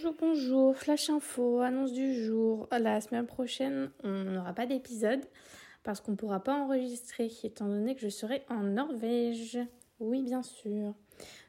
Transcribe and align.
Bonjour, 0.00 0.14
bonjour, 0.20 0.76
flash 0.76 1.10
info, 1.10 1.58
annonce 1.58 1.92
du 1.92 2.14
jour. 2.14 2.68
La 2.70 3.00
semaine 3.00 3.26
prochaine, 3.26 3.90
on 4.04 4.22
n'aura 4.30 4.52
pas 4.52 4.64
d'épisode 4.64 5.24
parce 5.82 6.00
qu'on 6.00 6.12
ne 6.12 6.16
pourra 6.16 6.38
pas 6.38 6.54
enregistrer 6.54 7.28
étant 7.42 7.66
donné 7.66 7.96
que 7.96 8.02
je 8.02 8.08
serai 8.08 8.44
en 8.48 8.62
Norvège. 8.62 9.58
Oui, 9.98 10.22
bien 10.22 10.44
sûr. 10.44 10.94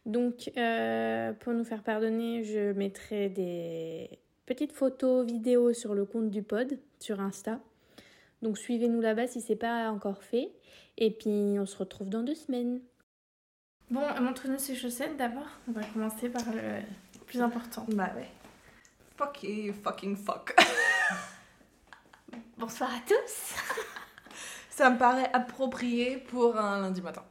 Donc, 0.07 0.51
euh, 0.57 1.32
pour 1.33 1.54
nous 1.54 1.64
faire 1.64 1.83
pardonner, 1.83 2.43
je 2.43 2.71
mettrai 2.71 3.29
des 3.29 4.18
petites 4.47 4.71
photos, 4.71 5.27
vidéos 5.27 5.73
sur 5.73 5.93
le 5.93 6.05
compte 6.05 6.31
du 6.31 6.41
pod, 6.41 6.79
sur 7.00 7.20
Insta. 7.20 7.59
Donc, 8.41 8.57
suivez-nous 8.57 9.00
là-bas 9.00 9.27
si 9.27 9.41
c'est 9.41 9.57
pas 9.57 9.91
encore 9.91 10.24
fait. 10.24 10.50
Et 10.97 11.11
puis, 11.11 11.60
on 11.60 11.68
se 11.68 11.77
retrouve 11.77 12.10
dans 12.10 12.24
deux 12.24 12.33
semaines. 12.33 12.82
Bon, 13.91 14.02
montre-nous 14.19 14.57
ces 14.57 14.74
chaussettes 14.74 15.18
d'abord. 15.18 15.50
On 15.68 15.71
va 15.71 15.83
commencer 15.93 16.29
par 16.29 16.52
le 16.52 16.82
plus 17.27 17.41
important. 17.41 17.86
Bah 17.89 18.11
ouais. 18.16 18.27
Fuck 19.19 19.46
fucking 19.83 20.15
fuck. 20.15 20.55
Bonsoir 22.57 22.89
à 22.89 23.00
tous. 23.05 23.54
Ça 24.69 24.89
me 24.89 24.97
paraît 24.97 25.29
approprié 25.33 26.19
pour 26.19 26.57
un 26.57 26.79
lundi 26.79 27.01
matin. 27.01 27.25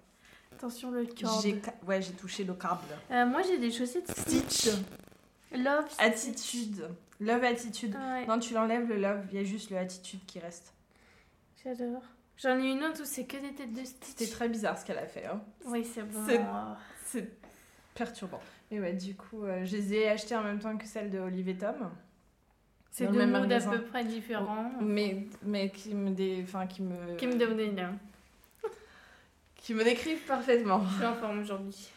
Attention 0.53 0.91
le 0.91 1.07
ca- 1.17 1.73
Ouais, 1.87 2.03
j'ai 2.03 2.13
touché 2.13 2.45
le 2.45 2.53
câble. 2.53 2.83
Euh, 3.11 3.25
moi 3.25 3.41
j'ai 3.41 3.57
des 3.57 3.71
chaussettes 3.71 4.11
Stitch. 4.11 4.69
Love. 5.53 5.87
Stitch. 5.89 5.99
Attitude. 6.05 6.91
Love 7.21 7.45
attitude. 7.45 7.95
Ouais, 7.97 8.27
Non, 8.27 8.39
tu 8.39 8.53
l'enlèves 8.53 8.87
le 8.87 8.99
love, 8.99 9.25
il 9.33 9.39
y 9.39 9.41
a 9.41 9.45
juste 9.45 9.71
le 9.71 9.79
attitude 9.79 10.21
qui 10.27 10.41
reste. 10.41 10.75
j'adore. 11.65 12.03
J'en 12.37 12.59
ai 12.59 12.71
une 12.71 12.85
autre 12.85 13.01
où 13.01 13.07
c'est 13.07 13.25
que 13.25 13.39
des 13.39 13.55
têtes 13.55 13.73
de 13.73 13.83
Stitch. 13.83 14.09
C'était 14.09 14.31
très 14.31 14.51
bizarre 14.51 14.77
ce 14.79 14.85
qu'elle 14.85 14.99
a 14.99 15.07
fait. 15.07 15.25
Hein. 15.25 15.41
Oui, 15.65 15.89
c'est 15.91 16.03
bon. 16.03 16.23
C'est 17.07 17.31
perturbant. 17.95 18.43
Mais 18.71 18.81
ouais, 18.81 18.93
du 18.93 19.15
coup, 19.17 19.45
euh, 19.45 19.65
je 19.65 19.77
les 19.77 19.95
ai 19.95 20.09
achetées 20.09 20.37
en 20.37 20.43
même 20.43 20.59
temps 20.59 20.77
que 20.77 20.87
celles 20.87 21.11
de 21.11 21.19
Olivier 21.19 21.57
Tom. 21.57 21.91
C'est 22.91 23.07
deux 23.07 23.13
le 23.13 23.19
même 23.27 23.31
modes 23.31 23.43
à 23.45 23.47
magasin. 23.61 23.71
peu 23.71 23.83
près 23.85 24.05
différents. 24.05 24.73
Mais, 24.81 25.27
mais 25.43 25.71
qui 25.71 25.95
me 25.95 26.11
dé... 26.11 26.41
enfin, 26.43 26.67
qui 26.67 26.83
me 26.83 27.17
Qui 27.17 27.27
me 27.27 27.61
une. 27.65 27.99
qui 29.55 29.75
me 29.75 29.85
décrivent 29.85 30.27
parfaitement. 30.27 30.85
Je 30.91 30.95
suis 30.97 31.07
en 31.07 31.15
forme 31.15 31.39
aujourd'hui. 31.41 31.89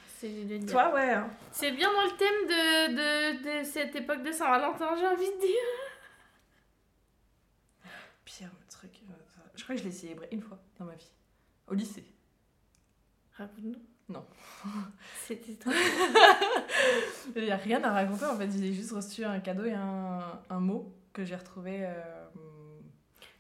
Toi, 0.70 0.94
ouais. 0.94 1.10
hein. 1.14 1.30
C'est 1.52 1.72
bien 1.72 1.92
dans 1.92 2.04
le 2.04 2.16
thème 2.18 2.48
de, 2.48 3.50
de, 3.50 3.60
de 3.60 3.64
cette 3.66 3.96
époque 3.96 4.22
de 4.24 4.32
Saint-Valentin, 4.32 4.96
j'ai 5.00 5.08
envie 5.08 5.26
de 5.26 5.42
dire. 5.42 5.58
Pire 8.24 8.52
truc. 8.70 8.92
euh, 9.10 9.14
Je 9.56 9.64
crois 9.64 9.76
que 9.76 9.82
je 9.82 9.86
l'ai 9.88 9.92
célébré 9.92 10.28
une 10.32 10.42
fois 10.42 10.60
dans 10.78 10.86
ma 10.86 10.94
vie. 10.96 11.12
Au 11.68 11.74
lycée. 11.74 12.06
Raconte-nous. 13.34 13.82
Non. 14.12 14.26
C'était 15.28 15.54
trop. 15.60 15.72
Il 17.36 17.44
n'y 17.44 17.52
a 17.52 17.56
rien 17.58 17.84
à 17.84 17.92
raconter 17.92 18.26
en 18.26 18.36
fait. 18.38 18.50
J'ai 18.52 18.74
juste 18.74 18.92
reçu 18.92 19.24
un 19.24 19.40
cadeau 19.40 19.66
et 19.66 19.74
un, 19.74 20.20
un 20.50 20.60
mot 20.60 20.92
que 21.14 21.24
j'ai 21.26 21.36
retrouvé 21.36 21.80
euh, 21.86 21.94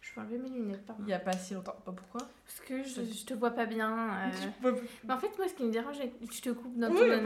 Je 0.02 0.14
peux 0.14 0.22
enlever 0.22 0.38
mes 0.38 0.49
lunettes, 0.49 0.86
pardon. 0.86 1.02
il 1.03 1.08
n'y 1.08 1.14
a 1.14 1.19
pas 1.19 1.33
si 1.33 1.53
longtemps. 1.53 1.75
Pas 1.86 1.92
pourquoi 1.92 2.22
Parce 2.45 2.59
que 2.67 2.83
je, 2.83 3.02
je 3.03 3.25
te 3.25 3.33
vois 3.33 3.52
pas 3.52 3.66
bien. 3.66 4.09
euh. 4.64 4.72
Mais 5.03 5.14
en 5.14 5.17
fait, 5.17 5.38
moi, 5.38 5.47
ce 5.47 5.53
qui 5.53 5.64
me 5.64 5.72
dérange, 5.72 5.95
je 6.31 6.42
te 6.42 6.49
coupe 6.49 6.77
dans 6.77 6.89
Oui, 6.92 6.97
ton 6.99 7.23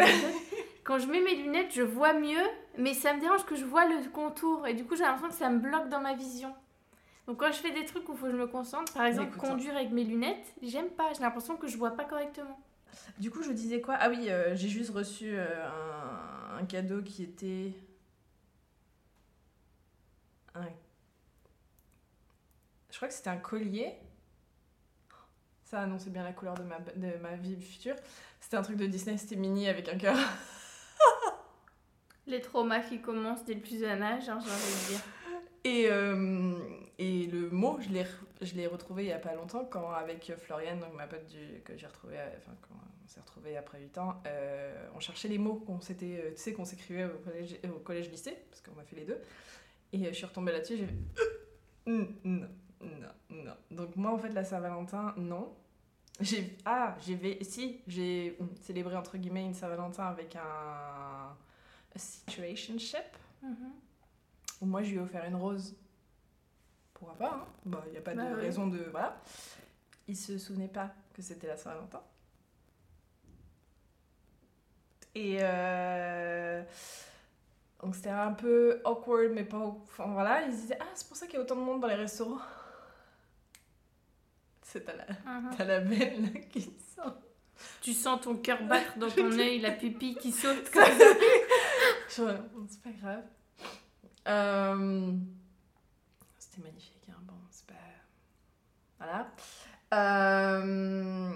quand 0.84 1.00
je 1.00 1.08
mets 1.08 1.22
mes 1.22 1.36
lunettes, 1.36 1.74
je 1.74 1.82
vois 1.82 2.14
mieux, 2.14 2.44
mais 2.78 2.94
ça 2.94 3.12
me 3.16 3.20
dérange 3.20 3.44
que 3.46 3.56
je 3.56 3.66
vois 3.66 3.88
le 3.88 4.08
contour, 4.12 4.68
et 4.68 4.76
du 4.76 4.86
coup, 4.86 4.96
j'ai 4.96 5.02
l'impression 5.02 5.30
que 5.30 5.34
ça 5.34 5.50
me 5.50 5.58
bloque 5.58 5.90
dans 5.90 6.00
ma 6.00 6.14
vision. 6.14 6.54
Donc, 7.26 7.40
quand 7.40 7.48
je 7.52 7.58
fais 7.58 7.72
des 7.72 7.86
trucs 7.86 8.08
où 8.08 8.12
il 8.12 8.18
faut 8.20 8.28
que 8.28 8.32
je 8.34 8.38
me 8.38 8.46
concentre, 8.46 8.94
par 8.94 9.06
exemple, 9.06 9.30
Écoute, 9.36 9.50
conduire 9.50 9.76
avec 9.76 9.90
mes 9.90 10.04
lunettes, 10.04 10.46
j'aime 10.62 10.90
pas, 10.90 11.12
j'ai 11.16 11.22
l'impression 11.24 11.56
que 11.58 11.66
je 11.68 11.76
vois 11.76 11.90
pas 11.96 12.04
correctement. 12.04 12.60
Du 13.20 13.32
coup, 13.32 13.44
je 13.44 13.52
disais 13.52 13.82
quoi? 13.82 13.96
Ah 14.00 14.10
oui, 14.10 14.30
euh, 14.30 14.56
j'ai 14.56 14.70
juste 14.70 14.92
reçu 14.92 15.38
euh, 15.38 15.68
un, 15.68 16.58
un 16.58 16.66
cadeau 16.66 17.02
qui 17.02 17.24
était. 17.24 17.74
Un... 20.54 20.66
Je 22.92 22.96
crois 22.98 23.08
que 23.08 23.14
c'était 23.14 23.30
un 23.30 23.38
collier. 23.38 23.94
Ça 25.64 25.82
annonçait 25.82 26.10
bien 26.12 26.24
la 26.24 26.34
couleur 26.34 26.54
de 26.54 26.64
ma, 26.64 26.80
de 26.80 27.18
ma 27.18 27.36
vie 27.36 27.60
future. 27.60 27.96
C'était 28.40 28.58
un 28.58 28.62
truc 28.62 28.78
de 28.78 28.86
Disney, 28.86 29.18
c'était 29.18 29.36
mini 29.36 29.68
avec 29.68 29.90
un 29.90 29.98
cœur. 29.98 30.18
Les 32.28 32.42
traumas 32.42 32.82
qui 32.82 33.02
commencent 33.02 33.46
dès 33.46 33.56
le 33.56 33.62
plus 33.62 33.80
jeune 33.80 34.02
âge, 34.02 34.30
hein, 34.30 34.40
j'ai 34.44 34.52
envie 34.52 34.84
de 34.84 34.88
dire. 34.90 35.02
Et, 35.64 35.88
euh, 35.90 36.58
et 36.98 37.28
le 37.28 37.50
mot, 37.50 37.78
je 37.82 37.90
l'ai, 37.90 38.04
re- 38.04 38.08
je 38.42 38.54
l'ai 38.56 38.68
retrouvé 38.68 39.04
il 39.04 39.10
y 39.10 39.14
a 39.14 39.20
pas 39.20 39.34
longtemps 39.36 39.66
quand 39.66 39.90
avec 39.92 40.32
Floriane, 40.38 40.80
donc 40.80 40.94
ma 40.94 41.08
pote 41.08 41.26
du, 41.28 41.62
que 41.64 41.76
j'ai 41.78 41.88
retrouvée, 41.88 42.18
euh, 42.20 42.30
enfin 42.38 42.54
quand 42.62 42.76
on 42.76 43.08
s'est 43.08 43.20
retrouvés 43.20 43.58
après 43.58 43.80
8 43.82 43.98
ans, 43.98 44.22
euh, 44.28 44.88
on 44.96 45.00
cherchait 45.00 45.28
les 45.28 45.38
mots 45.38 45.56
qu'on 45.56 45.82
s'était, 45.82 46.22
euh, 46.24 46.32
tu 46.32 46.38
sais, 46.42 46.54
qu'on 46.54 46.66
s'écrivait 46.66 47.06
au 47.06 47.18
collège, 47.20 47.58
au 47.66 47.80
collège 47.80 48.10
lycée, 48.10 48.38
parce 48.50 48.62
qu'on 48.62 48.80
a 48.80 48.84
fait 48.84 48.96
les 48.96 49.06
deux. 49.06 49.20
Et 49.94 50.06
je 50.06 50.12
suis 50.14 50.26
retombée 50.26 50.52
là-dessus, 50.52 50.78
j'ai 50.78 50.88
fait 50.88 50.96
non, 51.88 52.08
non, 52.24 52.48
non. 53.30 53.54
Donc 53.72 53.96
moi 53.96 54.12
en 54.12 54.18
fait 54.18 54.30
la 54.30 54.44
Saint-Valentin, 54.44 55.14
non. 55.18 55.54
J'ai 56.22 56.58
ah 56.66 56.96
j'ai 57.06 57.44
si 57.44 57.82
j'ai 57.88 58.38
hum, 58.40 58.50
célébré 58.62 58.96
entre 58.96 59.18
guillemets 59.18 59.44
une 59.46 59.54
Saint-Valentin 59.54 60.06
avec 60.06 60.36
un, 60.36 61.36
situationship 61.96 63.04
Mhm. 63.44 63.72
où 64.62 64.66
moi 64.66 64.82
je 64.82 64.92
lui 64.92 64.98
ai 64.98 65.00
offert 65.02 65.26
une 65.26 65.36
rose. 65.36 65.76
Pourquoi 67.06 67.30
pas, 67.30 67.36
hein 67.36 67.46
Bah, 67.66 67.84
il 67.88 67.92
n'y 67.92 67.98
a 67.98 68.02
pas 68.02 68.14
Bah 68.14 68.30
de 68.30 68.36
raison 68.36 68.68
de. 68.68 68.80
Voilà. 68.92 69.22
Il 70.08 70.16
se 70.18 70.38
souvenait 70.38 70.68
pas 70.68 70.92
que 71.14 71.22
c'était 71.22 71.48
la 71.48 71.58
Saint-Valentin. 71.58 72.02
Et. 75.16 75.38
euh, 75.42 76.64
Donc 77.82 77.96
c'était 77.96 78.10
un 78.10 78.34
peu 78.34 78.82
awkward, 78.86 79.32
mais 79.34 79.44
pas. 79.46 79.58
Enfin 79.60 80.08
voilà, 80.08 80.42
ils 80.46 80.54
se 80.54 80.62
disaient 80.62 80.78
Ah, 80.82 80.86
c'est 80.94 81.08
pour 81.08 81.18
ça 81.18 81.26
qu'il 81.28 81.36
y 81.36 81.38
a 81.38 81.42
autant 81.42 81.56
de 81.56 81.62
monde 81.62 81.82
dans 81.82 81.88
les 81.88 81.96
restaurants. 81.96 82.40
C'est 84.62 84.84
t'as 84.84 84.96
la, 84.96 85.06
t'as 85.56 85.64
la 85.64 85.80
belle 85.80 86.22
là, 86.34 86.40
qui 86.50 86.62
sort. 86.96 87.16
Tu 87.82 87.94
sens 87.94 88.20
ton 88.22 88.36
cœur 88.36 88.62
battre 88.68 88.98
dans 88.98 89.10
ton 89.10 89.32
œil, 89.40 89.60
la 89.60 89.72
pupille 89.72 90.16
qui 90.16 90.32
saute. 90.34 90.66
C'est 92.10 92.82
pas 92.84 92.92
grave. 93.02 93.24
Euh, 94.28 95.14
C'était 96.40 96.62
magnifique, 96.62 97.08
hein. 97.10 97.16
Bon, 97.22 97.36
c'est 97.52 97.68
pas. 97.68 97.74
Voilà. 99.06 99.28
Euh, 99.94 101.30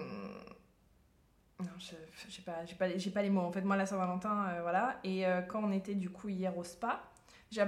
Non, 1.59 1.65
je 1.77 1.95
j'ai 2.29 2.41
pas, 2.41 2.63
pas, 2.77 2.87
les- 2.87 2.99
j'ai 2.99 3.11
pas 3.11 3.21
les 3.21 3.29
mots. 3.29 3.41
En 3.41 3.51
fait, 3.51 3.61
moi, 3.61 3.75
la 3.75 3.85
Saint-Valentin, 3.85 4.47
euh, 4.49 4.61
voilà. 4.61 4.97
Et 5.03 5.25
euh, 5.27 5.41
quand 5.41 5.61
on 5.63 5.71
était 5.71 5.95
du 5.95 6.09
coup 6.09 6.29
hier 6.29 6.57
au 6.57 6.63
spa, 6.63 7.03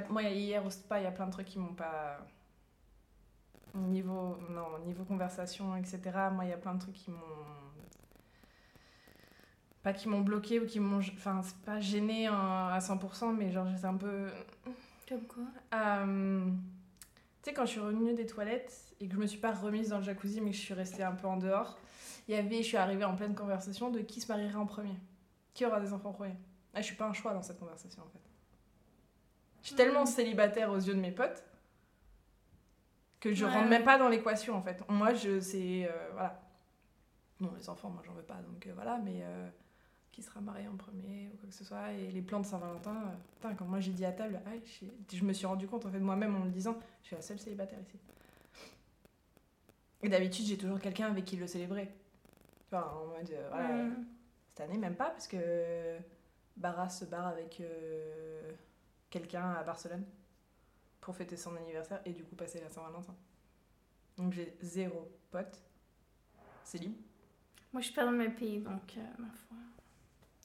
moi, 0.10 0.24
hier 0.24 0.66
au 0.66 0.70
spa, 0.70 1.00
il 1.00 1.04
y 1.04 1.08
a 1.08 1.12
plein 1.12 1.28
de 1.28 1.32
trucs 1.32 1.48
qui 1.48 1.60
m'ont 1.60 1.74
pas. 1.74 2.20
Niveau, 3.74 4.38
non, 4.50 4.80
niveau 4.86 5.04
conversation, 5.06 5.76
etc. 5.78 6.30
Moi, 6.30 6.46
il 6.46 6.50
y 6.50 6.54
a 6.54 6.58
plein 6.58 6.74
de 6.76 6.80
trucs 6.82 6.96
qui 6.96 7.12
m'ont 7.12 7.20
pas 9.84 9.94
qui 9.94 10.08
m'ont 10.08 10.22
bloqué 10.22 10.60
ou 10.60 10.66
qui 10.68 10.80
m'ont 10.80 11.00
enfin 11.00 11.42
c'est 11.44 11.58
pas 11.66 11.80
gêné 11.80 12.28
hein, 12.28 12.68
à 12.72 12.80
100% 12.80 13.34
mais 13.34 13.52
genre 13.52 13.66
j'étais 13.68 13.86
un 13.86 13.96
peu 13.98 14.30
Comme 15.08 15.24
quoi? 15.28 15.44
Euh, 15.74 16.50
tu 17.44 17.50
sais 17.50 17.54
quand 17.54 17.66
je 17.66 17.72
suis 17.72 17.80
revenue 17.80 18.14
des 18.14 18.26
toilettes 18.26 18.94
et 19.00 19.08
que 19.08 19.14
je 19.16 19.20
me 19.20 19.26
suis 19.28 19.40
pas 19.40 19.52
remise 19.52 19.90
dans 19.90 19.98
le 19.98 20.04
jacuzzi 20.04 20.42
mais 20.42 20.52
que 20.52 20.56
je 20.58 20.62
suis 20.62 20.74
restée 20.74 21.04
un 21.04 21.14
peu 21.14 21.28
en 21.28 21.38
dehors 21.38 21.78
il 22.28 22.36
y 22.36 22.38
avait 22.38 22.58
je 22.58 22.68
suis 22.68 22.78
arrivée 22.78 23.04
en 23.04 23.16
pleine 23.16 23.34
conversation 23.36 23.90
de 23.90 24.00
qui 24.00 24.22
se 24.22 24.28
marierait 24.32 24.56
en 24.56 24.66
premier. 24.68 24.96
Qui 25.54 25.66
aura 25.66 25.80
des 25.82 25.92
enfants 25.92 26.10
en 26.10 26.14
premier 26.14 26.36
ah, 26.74 26.80
je 26.80 26.86
suis 26.86 26.96
pas 26.96 27.06
un 27.06 27.14
choix 27.14 27.34
dans 27.34 27.42
cette 27.42 27.60
conversation 27.60 28.02
en 28.02 28.08
fait. 28.08 28.22
Je 29.62 29.68
suis 29.68 29.76
tellement 29.76 30.02
Mhm. 30.02 30.06
célibataire 30.06 30.72
aux 30.72 30.78
yeux 30.80 30.94
de 30.94 31.00
mes 31.02 31.12
potes 31.12 31.44
que 33.20 33.34
je 33.34 33.44
Ouais, 33.46 33.52
rentre 33.52 33.68
même 33.68 33.84
pas 33.84 33.98
dans 33.98 34.08
l'équation 34.08 34.56
en 34.56 34.62
fait. 34.62 34.82
Moi 34.88 35.14
je 35.14 35.40
c'est 35.42 35.86
euh, 35.90 36.10
voilà. 36.14 36.42
Non 37.42 37.52
les 37.58 37.68
enfants 37.70 37.90
moi 37.90 38.02
j'en 38.06 38.14
veux 38.14 38.24
pas 38.24 38.36
donc 38.36 38.66
euh, 38.68 38.72
voilà 38.74 39.00
mais 39.04 39.20
euh, 39.24 39.50
qui 40.12 40.22
sera 40.22 40.42
marié 40.42 40.68
en 40.68 40.76
premier 40.76 41.30
ou 41.34 41.38
quoi 41.38 41.50
que 41.50 41.56
ce 41.56 41.64
soit 41.64 41.92
et 41.94 42.12
les 42.12 42.22
plans 42.22 42.40
de 42.42 42.46
Saint-Valentin 42.46 42.96
euh, 42.96 43.16
putain, 43.36 43.56
quand 43.56 43.66
moi 43.66 43.80
j'ai 43.80 43.92
dit 43.92 44.06
à 44.06 44.12
table 44.12 44.42
ah, 44.46 44.50
je, 45.10 45.24
me 45.24 45.34
suis 45.34 45.46
rendu 45.46 45.68
compte 45.68 45.86
en 45.86 45.90
fait 45.92 46.00
moi-même 46.00 46.36
en 46.36 46.46
le 46.46 46.52
disant 46.52 46.78
je 47.02 47.08
suis 47.08 47.16
la 47.16 47.22
seule 47.22 47.40
célibataire 47.40 47.80
ici. 47.80 47.98
Et 50.02 50.10
d'habitude 50.10 50.46
j'ai 50.46 50.58
toujours 50.58 50.80
quelqu'un 50.80 51.08
avec 51.08 51.26
qui 51.26 51.38
le 51.38 51.48
célébrer. 51.48 51.88
Tu 51.88 52.76
vois 52.76 52.94
en 52.94 53.08
mode 53.08 53.32
euh, 53.32 53.48
voilà 53.50 53.90
cette 54.50 54.62
année 54.62 54.78
même 54.78 54.96
pas 54.96 55.10
parce 55.12 55.28
que 55.28 55.98
Barras 56.58 56.90
se 56.90 57.06
barre 57.06 57.28
avec 57.28 57.62
euh, 57.62 58.52
quelqu'un 59.10 59.52
à 59.52 59.64
Barcelone 59.64 60.06
pour 61.00 61.16
fêter 61.16 61.38
son 61.38 61.56
anniversaire 61.56 62.02
et 62.06 62.12
du 62.12 62.24
coup 62.24 62.36
passer 62.36 62.60
la 62.60 62.70
Saint-Valentin. 62.70 63.16
Donc 64.18 64.34
j'ai 64.34 64.56
zéro 64.62 65.10
pote. 65.32 65.62
C'est 66.64 66.78
libre 66.78 66.98
Moi, 67.74 67.82
je 67.82 67.88
suis 67.88 67.96
pas 67.96 68.06
dans 68.06 68.12
mes 68.12 68.30
pays, 68.30 68.60
donc 68.60 68.98
euh, 68.98 69.02
ma 69.18 69.28
foi. 69.30 69.58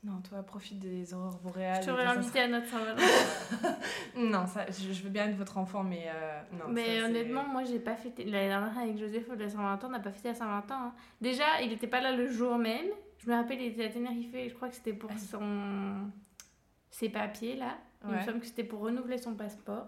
Non 0.05 0.21
toi 0.29 0.43
profite 0.43 0.79
des 0.79 1.13
aurores 1.15 1.39
boréales 1.43 1.83
Je 1.83 1.89
t'aurais 1.89 2.05
invité 2.05 2.41
à 2.41 2.49
notre 2.49 2.67
Saint-Valentin. 2.69 3.03
Non, 4.17 4.47
ça, 4.47 4.65
je, 4.71 4.93
je 4.93 5.03
veux 5.03 5.11
bien 5.11 5.27
être 5.29 5.37
votre 5.37 5.59
enfant, 5.59 5.83
mais 5.83 6.07
euh, 6.09 6.41
non. 6.53 6.65
Mais 6.73 7.01
ça, 7.01 7.07
honnêtement, 7.07 7.45
moi, 7.45 7.65
j'ai 7.65 7.79
pas 7.79 7.97
fêté. 7.97 8.25
L'année 8.25 8.49
dernière, 8.49 8.79
avec 8.79 8.97
Joseph, 8.99 9.25
la 9.39 9.49
Saint-Valentin, 9.49 9.89
on 9.89 9.91
n'a 9.91 10.01
pas 10.01 10.11
fêté 10.13 10.29
la 10.29 10.35
Saint-Valentin. 10.35 10.75
hein. 10.77 10.93
Déjà, 11.21 11.61
il 11.63 11.73
était 11.73 11.87
pas 11.87 12.01
là 12.01 12.13
le 12.13 12.27
jour 12.29 12.57
même. 12.57 12.87
Je 13.19 13.29
me 13.31 13.35
rappelle, 13.35 13.61
il 13.61 13.67
était 13.73 13.85
à 13.85 13.89
Tenerife 13.91 14.35
et 14.35 14.49
je 14.49 14.55
crois 14.55 14.69
que 14.69 14.75
c'était 14.75 14.93
pour 14.95 15.11
Ah. 15.13 15.19
son. 15.19 16.11
ses 16.91 17.09
papiers 17.11 17.57
là. 17.57 17.77
Il 18.05 18.11
me 18.11 18.17
Ouais. 18.17 18.25
semble 18.25 18.41
que 18.41 18.47
c'était 18.47 18.65
pour 18.65 18.81
renouveler 18.81 19.19
son 19.19 19.35
passeport. 19.35 19.87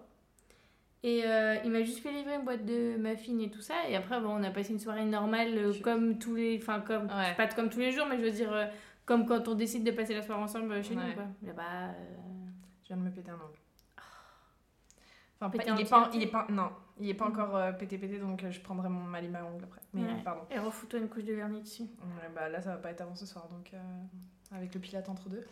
Et 1.04 1.22
euh, 1.24 1.56
il 1.64 1.70
m'a 1.70 1.82
juste 1.84 2.00
fait 2.02 2.10
livrer 2.12 2.34
une 2.34 2.42
boîte 2.44 2.64
de 2.66 2.96
muffins 2.98 3.38
et 3.38 3.50
tout 3.50 3.60
ça. 3.62 3.74
Et 3.88 3.94
après, 3.96 4.20
bon, 4.20 4.30
on 4.30 4.42
a 4.42 4.50
passé 4.50 4.72
une 4.72 4.80
soirée 4.80 5.04
normale 5.04 5.56
euh, 5.56 5.72
Je- 5.72 5.80
comme 5.80 6.18
tous 6.18 6.34
les. 6.34 6.58
Enfin, 6.60 6.80
comme. 6.80 7.04
Ouais. 7.04 7.34
Pas 7.36 7.46
comme 7.46 7.70
tous 7.70 7.78
les 7.78 7.92
jours, 7.92 8.06
mais 8.10 8.18
je 8.18 8.22
veux 8.24 8.30
dire, 8.32 8.52
euh, 8.52 8.66
comme 9.08 9.24
quand 9.26 9.48
on 9.48 9.54
décide 9.54 9.84
de 9.84 9.90
passer 9.90 10.14
la 10.14 10.22
soirée 10.22 10.42
ensemble 10.42 10.70
euh, 10.70 10.82
chez 10.82 10.94
Ouais. 10.94 11.02
nous, 11.08 11.14
quoi. 11.14 11.24
Là-bas. 11.42 11.88
euh, 11.88 11.92
Je 12.82 12.88
viens 12.88 12.96
de 12.98 13.02
me 13.02 13.10
péter 13.10 13.30
un 13.30 13.34
ongle. 13.34 13.58
Enfin, 15.40 15.50
Pété 15.50 15.64
pas- 15.66 15.74
il 15.74 15.80
est 15.80 15.88
pas, 15.90 16.10
il 16.14 16.22
est 16.22 16.26
pas, 16.26 16.46
non, 16.50 16.70
il 16.98 17.08
est 17.08 17.14
pas 17.14 17.26
Mm. 17.26 17.32
encore 17.32 17.56
euh, 17.56 17.72
pété 17.72 17.96
pété, 17.96 18.18
donc 18.18 18.42
euh, 18.44 18.50
je 18.50 18.60
prendrai 18.60 18.88
mon 18.88 19.00
ma 19.04 19.20
lime 19.20 19.36
à 19.36 19.44
ongles 19.44 19.64
après. 19.64 19.80
Mais 19.94 20.02
Ouais. 20.02 20.22
pardon. 20.24 20.42
Et 20.50 20.58
refous-toi 20.58 20.98
une 20.98 21.08
couche 21.08 21.24
de 21.24 21.32
vernis 21.32 21.60
dessus. 21.62 21.82
Ouais, 21.82 22.28
bah 22.34 22.48
là, 22.48 22.60
ça 22.60 22.70
va 22.70 22.76
pas 22.76 22.90
être 22.90 23.00
avant 23.02 23.14
ce 23.14 23.24
soir, 23.24 23.46
donc 23.48 23.70
euh, 23.72 23.78
avec 24.56 24.74
le 24.74 24.80
pilate 24.80 25.08
entre 25.08 25.28
deux. 25.28 25.46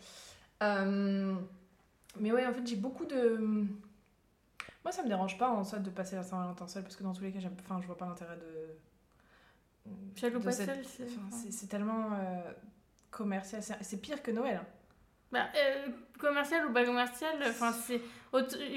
Mais 2.19 2.31
ouais, 2.31 2.45
en 2.45 2.53
fait, 2.53 2.65
j'ai 2.67 2.75
beaucoup 2.75 3.05
de. 3.05 3.37
Moi, 4.83 4.91
ça 4.91 5.03
me 5.03 5.07
dérange 5.07 5.37
pas 5.37 5.49
en 5.49 5.63
soit 5.63 5.79
de 5.79 5.89
passer 5.89 6.15
la 6.15 6.23
Saint-Valentin 6.23 6.67
seule, 6.67 6.83
parce 6.83 6.95
que 6.95 7.03
dans 7.03 7.13
tous 7.13 7.23
les 7.23 7.31
cas. 7.31 7.39
Enfin, 7.59 7.79
je 7.81 7.87
vois 7.87 7.97
pas 7.97 8.05
l'intérêt 8.07 8.37
de. 8.37 8.77
De 10.29 10.37
pas 10.39 10.51
cette- 10.51 10.65
seul, 10.65 10.83
c'est- 10.85 11.03
enfin, 11.05 11.29
c'est, 11.49 11.67
tellement 11.67 12.09
commercial. 13.11 13.61
C'est, 13.81 14.01
pire 14.01 14.21
que 14.21 14.31
Noël. 14.31 14.57
hein. 14.61 14.65
Bah, 15.31 15.47
euh, 15.57 15.87
commercial 16.19 16.65
ou 16.67 16.73
pas 16.73 16.85
commercial, 16.85 17.35
enfin, 17.47 17.73
c'est. 17.73 18.01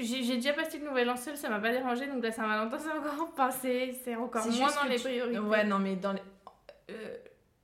J'ai 0.01 0.35
déjà 0.35 0.53
passé 0.53 0.79
le 0.79 0.85
nouvel 0.89 1.09
an 1.09 1.15
seul, 1.15 1.37
ça 1.37 1.49
m'a 1.49 1.59
pas 1.59 1.71
dérangé, 1.71 2.07
donc 2.07 2.21
la 2.23 2.31
Saint-Valentin, 2.31 2.77
c'est 2.79 2.89
encore. 2.91 3.29
Enfin, 3.33 3.51
c'est 3.51 4.15
encore 4.15 4.47
moins 4.47 4.75
dans 4.75 4.83
les 4.89 4.97
tu- 4.97 5.03
priorités. 5.03 5.39
Ouais, 5.39 5.63
non, 5.63 5.79
mais 5.79 5.95
dans 5.95 6.11
les. 6.13 6.21
euh, 6.89 7.17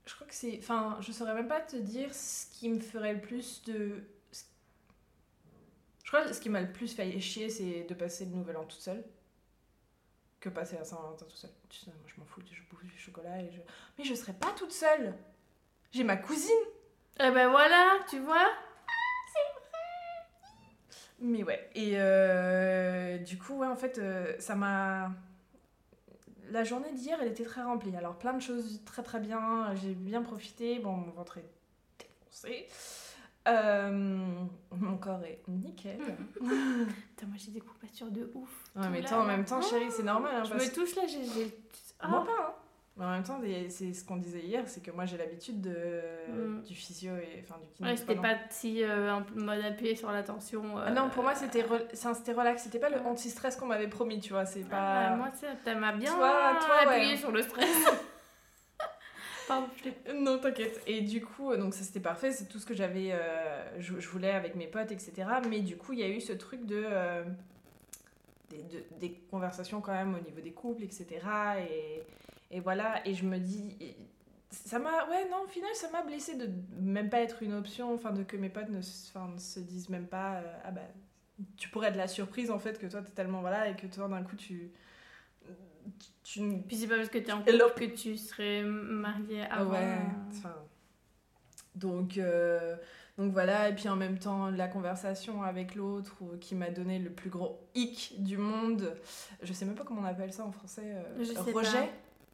je 0.06 0.14
crois 0.14 0.26
que 0.26 0.34
c'est. 0.34 0.58
Enfin, 0.58 0.96
je 1.00 1.12
saurais 1.12 1.34
même 1.34 1.48
pas 1.48 1.60
te 1.60 1.76
dire 1.76 2.14
ce 2.14 2.46
qui 2.58 2.70
me 2.70 2.80
ferait 2.80 3.12
le 3.14 3.20
plus 3.20 3.62
de. 3.64 4.02
Je 6.04 6.10
crois 6.10 6.24
que 6.24 6.32
ce 6.32 6.40
qui 6.40 6.48
m'a 6.48 6.62
le 6.62 6.72
plus 6.72 6.94
fait 6.94 7.20
chier, 7.20 7.50
c'est 7.50 7.84
de 7.84 7.92
passer 7.94 8.24
le 8.24 8.30
nouvel 8.30 8.56
an 8.56 8.64
toute 8.64 8.80
seule. 8.80 9.04
Que 10.40 10.48
passer 10.48 10.76
la 10.76 10.84
Saint-Valentin 10.84 11.26
toute 11.26 11.36
seule. 11.36 11.50
Tu 11.68 11.80
sais, 11.80 11.86
moi, 11.90 11.96
je 12.06 12.18
m'en 12.18 12.24
fous, 12.26 12.40
je 12.50 12.62
bouffe 12.70 12.84
du 12.84 12.96
chocolat 12.98 13.42
et 13.42 13.50
je. 13.52 13.60
Mais 13.98 14.04
je 14.04 14.14
serais 14.14 14.32
pas 14.32 14.52
toute 14.56 14.72
seule 14.72 15.14
J'ai 15.92 16.04
ma 16.04 16.16
cousine 16.16 16.50
Eh 17.20 17.30
ben 17.30 17.48
voilà, 17.48 17.98
tu 18.08 18.18
vois 18.20 18.46
Mais 21.20 21.42
ouais, 21.42 21.68
et 21.74 21.92
euh, 21.96 23.18
du 23.18 23.38
coup, 23.38 23.54
ouais, 23.58 23.66
en 23.66 23.74
fait, 23.76 23.98
euh, 23.98 24.34
ça 24.38 24.54
m'a. 24.54 25.10
La 26.50 26.62
journée 26.64 26.92
d'hier, 26.92 27.18
elle 27.20 27.28
était 27.28 27.44
très 27.44 27.62
remplie. 27.62 27.94
Alors, 27.96 28.16
plein 28.16 28.32
de 28.34 28.40
choses 28.40 28.82
très 28.86 29.02
très 29.02 29.18
bien. 29.18 29.74
J'ai 29.74 29.94
bien 29.94 30.22
profité. 30.22 30.78
Bon, 30.78 30.92
mon 30.92 31.10
ventre 31.10 31.38
est 31.38 31.50
défoncé. 31.98 32.68
Euh, 33.48 33.90
mon 34.70 34.96
corps 34.98 35.22
est 35.24 35.40
nickel. 35.48 35.98
Putain, 36.34 37.26
moi 37.26 37.36
j'ai 37.36 37.50
des 37.50 37.60
courbatures 37.60 38.10
de 38.10 38.30
ouf. 38.34 38.48
Ouais, 38.76 38.88
mais 38.90 39.12
en 39.12 39.24
même 39.24 39.44
temps, 39.44 39.60
chérie, 39.62 39.90
c'est 39.90 40.02
normal. 40.04 40.32
hein, 40.36 40.44
Je 40.44 40.50
parce 40.52 40.68
me 40.68 40.74
touche 40.74 40.94
là, 40.96 41.02
j'ai. 41.06 41.18
que- 41.20 42.06
Moi 42.08 42.24
Ah. 42.24 42.26
pas, 42.26 42.42
hein. 42.48 42.54
Mais 42.98 43.04
en 43.04 43.10
même 43.12 43.22
temps, 43.22 43.40
c'est 43.68 43.92
ce 43.94 44.04
qu'on 44.04 44.16
disait 44.16 44.40
hier, 44.40 44.64
c'est 44.66 44.82
que 44.82 44.90
moi 44.90 45.06
j'ai 45.06 45.16
l'habitude 45.16 45.60
de... 45.60 45.76
Mm. 46.28 46.62
du 46.62 46.74
physio 46.74 47.12
et 47.16 47.44
enfin 47.44 47.60
du 47.62 47.68
kiné. 47.68 47.90
Ouais, 47.90 47.96
c'était 47.96 48.16
pas 48.16 48.36
si 48.50 48.82
euh, 48.82 49.14
en 49.14 49.22
mode 49.36 49.64
appuyé 49.64 49.94
sur 49.94 50.10
la 50.10 50.24
tension. 50.24 50.64
Ah 50.78 50.90
non, 50.90 51.08
pour 51.08 51.22
moi 51.22 51.32
euh, 51.32 51.36
c'était 51.38 51.62
re- 51.62 51.86
c'était 51.94 52.32
relax, 52.32 52.64
c'était 52.64 52.80
pas 52.80 52.90
le 52.90 52.98
anti-stress 52.98 53.54
qu'on 53.54 53.66
m'avait 53.66 53.86
promis, 53.86 54.18
tu 54.18 54.32
vois, 54.32 54.44
c'est 54.46 54.64
Ah, 54.72 55.10
pas... 55.10 55.16
moi, 55.16 55.30
ça, 55.64 55.74
m'a 55.76 55.92
bien 55.92 56.12
Toi- 56.12 56.56
toi, 56.60 56.90
appuyé 56.90 57.12
ouais. 57.12 57.16
sur 57.16 57.30
le 57.30 57.42
stress. 57.42 57.68
Pardon, 59.46 59.68
je 60.06 60.12
Non, 60.12 60.38
t'inquiète. 60.38 60.82
Et 60.86 61.00
du 61.00 61.24
coup, 61.24 61.52
euh, 61.52 61.56
donc 61.56 61.72
ça 61.74 61.82
c'était 61.84 62.00
parfait, 62.00 62.32
c'est 62.32 62.46
tout 62.48 62.58
ce 62.58 62.66
que 62.66 62.74
j'avais, 62.74 63.12
euh, 63.12 63.80
je, 63.80 63.98
je 63.98 64.08
voulais 64.08 64.32
avec 64.32 64.56
mes 64.56 64.66
potes, 64.66 64.90
etc. 64.92 65.12
Mais 65.48 65.60
du 65.60 65.76
coup, 65.76 65.92
il 65.94 66.00
y 66.00 66.02
a 66.02 66.08
eu 66.08 66.20
ce 66.20 66.32
truc 66.34 66.66
de, 66.66 66.82
euh, 66.84 67.24
des, 68.50 68.58
de- 68.64 68.84
des 68.98 69.12
conversations 69.30 69.80
quand 69.80 69.92
même 69.94 70.14
au 70.14 70.20
niveau 70.20 70.40
des 70.40 70.50
couples, 70.52 70.82
etc. 70.82 71.06
Et, 71.70 72.02
et 72.50 72.60
voilà, 72.60 73.06
et 73.06 73.14
je 73.14 73.24
me 73.24 73.38
dis, 73.38 73.76
ça 74.50 74.78
m'a, 74.78 75.06
ouais, 75.10 75.28
non, 75.30 75.42
au 75.44 75.48
final, 75.48 75.70
ça 75.74 75.90
m'a 75.90 76.02
blessé 76.02 76.34
de 76.36 76.48
même 76.80 77.10
pas 77.10 77.20
être 77.20 77.42
une 77.42 77.52
option, 77.54 77.92
enfin, 77.94 78.12
de 78.12 78.22
que 78.22 78.36
mes 78.36 78.48
potes 78.48 78.70
ne, 78.70 78.80
se- 78.80 79.08
enfin, 79.10 79.28
ne 79.32 79.38
se 79.38 79.60
disent 79.60 79.88
même 79.90 80.06
pas, 80.06 80.36
euh, 80.36 80.56
ah 80.64 80.70
bah, 80.70 80.80
tu 81.56 81.68
pourrais 81.68 81.88
être 81.88 81.96
la 81.96 82.08
surprise 82.08 82.50
en 82.50 82.58
fait, 82.58 82.78
que 82.78 82.86
toi 82.86 83.02
t'es 83.02 83.10
tellement, 83.12 83.40
voilà, 83.42 83.68
et 83.68 83.76
que 83.76 83.86
toi 83.86 84.08
d'un 84.08 84.22
coup 84.22 84.36
tu. 84.36 84.70
tu, 86.24 86.40
Puis 86.66 86.76
c'est 86.76 86.86
pas 86.88 86.96
parce 86.96 87.08
que 87.10 87.18
t'es 87.18 87.32
en 87.32 87.38
couple 87.42 87.52
que 87.76 87.84
tu 87.94 88.16
serais 88.16 88.62
mariée 88.62 89.44
Ah 89.50 89.60
avant. 89.60 89.70
ouais, 89.72 89.98
enfin. 90.30 90.54
Donc, 91.74 92.18
euh, 92.18 92.76
donc 93.18 93.32
voilà, 93.32 93.68
et 93.68 93.74
puis 93.74 93.88
en 93.88 93.94
même 93.96 94.18
temps, 94.18 94.50
la 94.50 94.66
conversation 94.68 95.42
avec 95.42 95.74
l'autre 95.74 96.16
qui 96.40 96.54
m'a 96.54 96.70
donné 96.70 96.98
le 96.98 97.10
plus 97.10 97.30
gros 97.30 97.60
hic 97.74 98.14
du 98.18 98.36
monde. 98.36 98.96
Je 99.42 99.52
sais 99.52 99.64
même 99.64 99.74
pas 99.76 99.84
comment 99.84 100.00
on 100.00 100.04
appelle 100.04 100.32
ça 100.32 100.44
en 100.44 100.50
français. 100.52 100.82
euh, 100.86 101.18
Je 101.20 101.32
sais 101.34 101.52
rejet 101.52 101.70
pas. 101.70 101.88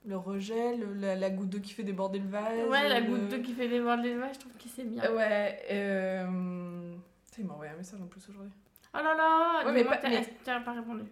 Le 0.07 0.17
rejet, 0.19 0.77
le- 0.77 0.93
la, 0.95 1.15
la 1.17 1.31
goutte 1.31 1.49
d'eau 1.49 1.61
qui 1.61 1.73
fait 1.73 1.83
déborder 1.83 2.19
le 2.19 2.29
vase. 2.29 2.69
Ouais, 2.69 2.89
la 2.89 3.01
le- 3.01 3.07
goutte 3.07 3.29
d'eau 3.29 3.41
qui 3.41 3.53
fait 3.55 3.69
déborder 3.69 4.03
l'élevage, 4.11 4.35
je 4.35 4.41
trouve 4.41 4.53
que 4.53 4.69
c'est 4.75 4.85
bien. 4.85 5.11
Ouais, 5.13 5.61
euh... 5.71 6.93
tu 7.31 7.37
sais, 7.37 7.41
il 7.43 7.47
m'a 7.47 7.55
envoyé 7.55 7.73
un 7.73 7.77
message 7.77 8.01
en 8.03 8.07
plus 8.07 8.29
aujourd'hui. 8.29 8.53
Oh 8.95 8.99
là 8.99 9.15
là, 9.15 9.63
Ouais, 9.65 9.73
mais 9.73 9.85
pas- 9.85 10.01
mais- 10.05 10.61
pas 10.61 10.73
répondu? 10.73 11.05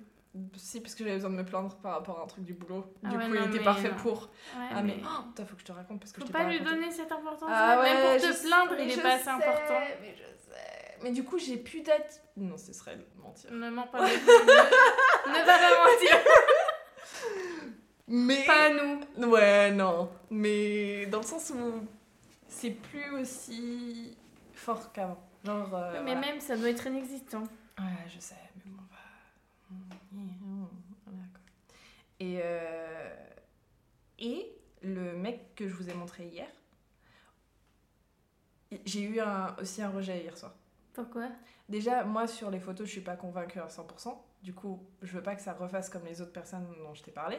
Si, 0.56 0.80
parce 0.80 0.94
que 0.94 1.04
j'avais 1.04 1.16
besoin 1.16 1.30
de 1.30 1.34
me 1.36 1.44
plaindre 1.44 1.74
par 1.76 1.92
rapport 1.92 2.20
à 2.20 2.22
un 2.22 2.26
truc 2.26 2.44
du 2.44 2.54
boulot. 2.54 2.86
Ah 3.04 3.08
du 3.10 3.16
ouais, 3.16 3.24
coup, 3.26 3.34
non, 3.34 3.40
il 3.44 3.48
était 3.48 3.58
mais 3.58 3.64
parfait 3.64 3.88
non. 3.90 3.96
pour. 3.96 4.22
Ouais, 4.22 4.66
Ah, 4.74 4.82
mais. 4.82 4.96
Oh, 5.04 5.22
putain, 5.28 5.44
faut 5.44 5.54
que 5.56 5.60
je 5.60 5.66
te 5.66 5.72
raconte 5.72 6.00
parce 6.00 6.10
que 6.12 6.20
Faut 6.20 6.26
je 6.26 6.32
t'ai 6.32 6.38
pas 6.38 6.44
lui 6.48 6.56
raconté. 6.58 6.74
donner 6.76 6.90
cette 6.90 7.12
importance. 7.12 7.50
Ah 7.52 7.80
ouais, 7.80 7.92
Même 7.94 8.18
pour 8.20 8.28
te 8.28 8.32
sais, 8.34 8.46
plaindre, 8.48 8.72
mais 8.78 8.84
il 8.86 8.98
est 8.98 9.02
pas 9.02 9.14
assez 9.14 9.28
important. 9.28 9.80
Mais 10.00 10.14
je 10.16 10.22
sais. 10.22 10.98
Mais 11.02 11.10
du 11.12 11.22
coup, 11.24 11.38
j'ai 11.38 11.58
plus 11.58 11.80
d'être. 11.82 12.20
Non, 12.38 12.56
ce 12.56 12.72
serait 12.72 12.96
mentir. 13.22 13.50
Ne 13.52 13.68
mens 13.70 13.86
pas. 13.88 14.00
ne, 14.00 14.06
ne 14.06 15.44
va 15.44 15.58
pas 15.58 15.90
mentir. 15.90 16.16
Mais. 18.14 18.44
Pas 18.44 18.66
à 18.66 18.70
nous. 18.70 19.30
Ouais, 19.30 19.72
non. 19.72 20.10
Mais 20.30 21.06
dans 21.06 21.20
le 21.20 21.24
sens 21.24 21.50
où 21.50 21.86
c'est 22.46 22.72
plus 22.72 23.10
aussi 23.12 24.14
fort 24.52 24.92
qu'avant. 24.92 25.18
Genre. 25.44 25.74
euh, 25.74 25.92
mais 26.04 26.12
voilà. 26.14 26.20
même, 26.20 26.40
ça 26.40 26.56
doit 26.58 26.68
être 26.68 26.86
inexistant. 26.86 27.42
Ouais, 27.78 28.06
je 28.14 28.20
sais, 28.20 28.34
mais 28.56 28.70
bon, 28.70 28.82
bah. 28.90 29.96
Voilà, 31.06 31.22
quoi. 31.32 31.40
Et, 32.20 32.38
euh, 32.42 33.14
et 34.18 34.46
le 34.82 35.14
mec 35.14 35.54
que 35.54 35.66
je 35.66 35.74
vous 35.74 35.88
ai 35.88 35.94
montré 35.94 36.26
hier, 36.26 36.48
j'ai 38.84 39.02
eu 39.02 39.20
un, 39.20 39.56
aussi 39.60 39.80
un 39.82 39.88
rejet 39.90 40.20
hier 40.22 40.36
soir. 40.36 40.54
Pourquoi? 40.92 41.28
Déjà, 41.68 42.04
moi, 42.04 42.26
sur 42.26 42.50
les 42.50 42.60
photos, 42.60 42.86
je 42.86 42.92
suis 42.92 43.00
pas 43.00 43.16
convaincue 43.16 43.58
à 43.58 43.68
100%. 43.68 44.14
Du 44.42 44.52
coup, 44.52 44.84
je 45.00 45.12
veux 45.12 45.22
pas 45.22 45.34
que 45.34 45.40
ça 45.42 45.54
refasse 45.54 45.88
comme 45.88 46.04
les 46.04 46.20
autres 46.20 46.32
personnes 46.32 46.66
dont 46.84 46.92
je 46.92 47.02
t'ai 47.02 47.10
parlé. 47.10 47.38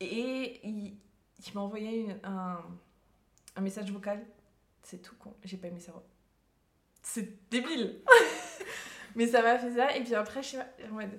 Et 0.00 0.60
il, 0.66 0.96
il 1.46 1.54
m'a 1.54 1.60
envoyé 1.60 2.00
une- 2.02 2.20
un, 2.24 2.58
un 3.56 3.60
message 3.60 3.90
vocal. 3.90 4.24
C'est 4.82 5.02
tout 5.02 5.14
con. 5.16 5.34
J'ai 5.44 5.56
pas 5.56 5.68
aimé 5.68 5.80
ça. 5.80 5.92
C'est 7.02 7.48
débile. 7.50 8.00
Mais 9.16 9.26
ça 9.26 9.42
m'a 9.42 9.58
fait 9.58 9.74
ça. 9.74 9.96
Et 9.96 10.02
puis 10.04 10.14
après, 10.14 10.42
je 10.42 10.48
suis 10.48 10.58
en 10.58 10.94
mode... 10.94 11.18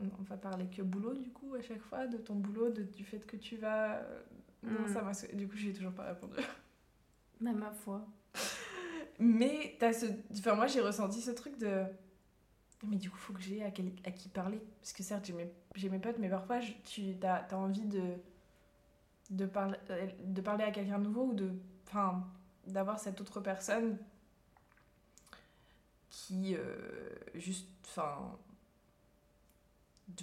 On 0.00 0.22
va 0.22 0.36
parler 0.36 0.66
que 0.66 0.80
boulot, 0.82 1.14
du 1.14 1.30
coup, 1.30 1.54
à 1.56 1.62
chaque 1.62 1.80
fois, 1.82 2.06
de 2.06 2.18
ton 2.18 2.34
boulot, 2.36 2.70
de- 2.70 2.82
du 2.84 3.04
fait 3.04 3.18
que 3.26 3.36
tu 3.36 3.56
vas... 3.56 4.00
Non, 4.62 4.82
Mm. 4.86 4.92
ça 4.92 5.02
m'a... 5.02 5.12
Du 5.36 5.48
coup, 5.48 5.56
j'ai 5.56 5.72
toujours 5.72 5.92
pas 5.92 6.04
répondu. 6.04 6.34
Bah, 7.40 7.52
ma 7.52 7.70
foi. 7.70 8.04
Mais 9.20 9.76
t'as 9.78 9.92
ce... 9.92 10.06
enfin, 10.32 10.54
moi 10.56 10.66
j'ai 10.66 10.80
ressenti 10.80 11.20
ce 11.20 11.30
truc 11.30 11.56
de. 11.58 11.84
Mais 12.86 12.96
du 12.96 13.10
coup, 13.10 13.16
faut 13.16 13.32
que 13.32 13.40
j'ai 13.40 13.64
à, 13.64 13.70
qui 13.70 14.28
parler. 14.28 14.62
Parce 14.80 14.92
que 14.92 15.02
certes, 15.02 15.24
j'ai 15.24 15.32
mes, 15.32 15.50
mes 15.88 15.98
potes, 15.98 16.18
mais 16.18 16.28
parfois 16.28 16.60
tu 16.84 17.14
as, 17.22 17.56
envie 17.56 17.84
de, 17.86 18.02
de, 19.30 19.46
parler, 19.46 19.78
de 20.24 20.40
parler 20.40 20.64
à 20.64 20.70
quelqu'un 20.70 20.98
nouveau 20.98 21.26
ou 21.26 21.34
de. 21.34 21.52
D'avoir 22.66 22.98
cette 22.98 23.18
autre 23.22 23.40
personne 23.40 23.96
qui 26.10 26.54
euh, 26.54 26.76
juste. 27.34 27.66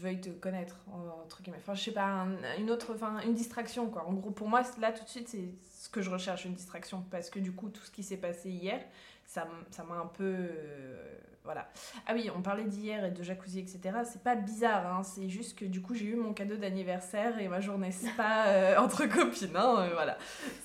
Veuille 0.01 0.19
te 0.21 0.29
connaître, 0.29 0.77
entre 1.23 1.41
guillemets. 1.41 1.57
Enfin, 1.61 1.73
je 1.75 1.83
sais 1.83 1.91
pas, 1.91 2.05
un- 2.05 2.57
une 2.57 2.69
autre. 2.71 2.93
Enfin, 2.95 3.19
une 3.21 3.33
distraction, 3.33 3.89
quoi. 3.89 4.05
En 4.07 4.13
gros, 4.13 4.31
pour 4.31 4.47
moi, 4.49 4.61
là, 4.79 4.91
tout 4.91 5.03
de 5.03 5.09
suite, 5.09 5.27
c'est 5.29 5.53
ce 5.79 5.89
que 5.89 6.01
je 6.01 6.09
recherche, 6.09 6.45
une 6.45 6.53
distraction. 6.53 7.03
Parce 7.11 7.29
que 7.29 7.39
du 7.39 7.51
coup, 7.53 7.69
tout 7.69 7.81
ce 7.83 7.91
qui 7.91 8.03
s'est 8.03 8.17
passé 8.17 8.49
hier, 8.49 8.81
ça 9.25 9.45
m'a 9.87 9.95
un 9.95 10.07
peu. 10.07 10.23
euh, 10.23 11.17
voilà. 11.43 11.69
Ah 12.07 12.13
oui, 12.15 12.29
on 12.35 12.41
parlait 12.41 12.63
d'hier 12.63 13.05
et 13.05 13.11
de 13.11 13.21
jacuzzi, 13.21 13.59
etc. 13.59 13.99
C'est 14.03 14.23
pas 14.23 14.35
bizarre, 14.35 14.87
hein, 14.97 15.03
c'est 15.03 15.29
juste 15.29 15.57
que 15.57 15.65
du 15.65 15.79
coup, 15.81 15.93
j'ai 15.93 16.05
eu 16.07 16.15
mon 16.15 16.33
cadeau 16.33 16.55
d'anniversaire 16.57 17.39
et 17.39 17.47
ma 17.47 17.61
journée 17.61 17.91
spa 17.91 18.45
euh, 18.47 18.77
entre 18.79 19.05
copines, 19.05 19.55
hein, 19.55 19.75
euh, 19.81 19.93
voilà. 19.93 20.17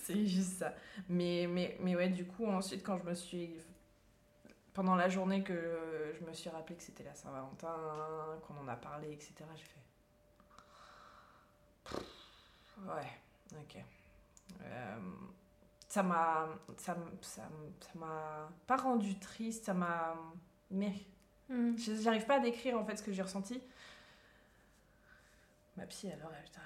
C'est 0.03 0.25
juste 0.27 0.59
ça. 0.59 0.75
Mais, 1.09 1.47
mais, 1.51 1.77
mais 1.83 1.95
ouais, 1.97 2.09
du 2.09 2.25
coup, 2.25 2.47
ensuite, 2.47 2.83
quand 2.83 2.97
je 2.99 3.05
me 3.05 3.15
suis. 3.15 3.51
Pendant 4.81 4.97
la 4.97 5.11
journée 5.11 5.43
que 5.45 5.53
euh, 5.53 6.15
je 6.19 6.25
me 6.25 6.33
suis 6.33 6.49
rappelé 6.49 6.75
que 6.75 6.83
c'était 6.83 7.05
la 7.05 7.15
Saint-Valentin, 7.15 7.77
qu'on 8.47 8.57
en 8.57 8.67
a 8.67 8.77
parlé, 8.77 9.13
etc., 9.13 9.35
j'ai 9.55 9.65
fait. 11.93 12.03
Ouais, 12.87 13.21
ok. 13.61 13.77
Euh, 14.63 14.97
ça 15.87 16.03
m'a 16.03 16.49
ça 16.79 16.93
m- 16.95 17.11
ça 17.21 17.43
ça 17.83 17.99
m'a 17.99 18.49
pas 18.67 18.77
rendu 18.79 19.19
triste 19.19 19.67
ça 19.67 19.75
m'a 19.75 20.17
mais 20.71 20.95
Mm. 21.51 21.77
je- 21.77 21.97
j'arrive 22.01 22.25
pas 22.25 22.37
à 22.37 22.41
décrire 22.41 22.79
en 22.79 22.85
fait 22.87 22.97
ce 22.97 23.03
que 23.03 23.13
j'ai 23.13 23.21
ressenti 23.23 23.61
ma 25.77 25.85
psy 25.89 26.11
alors 26.11 26.31
putain, 26.43 26.61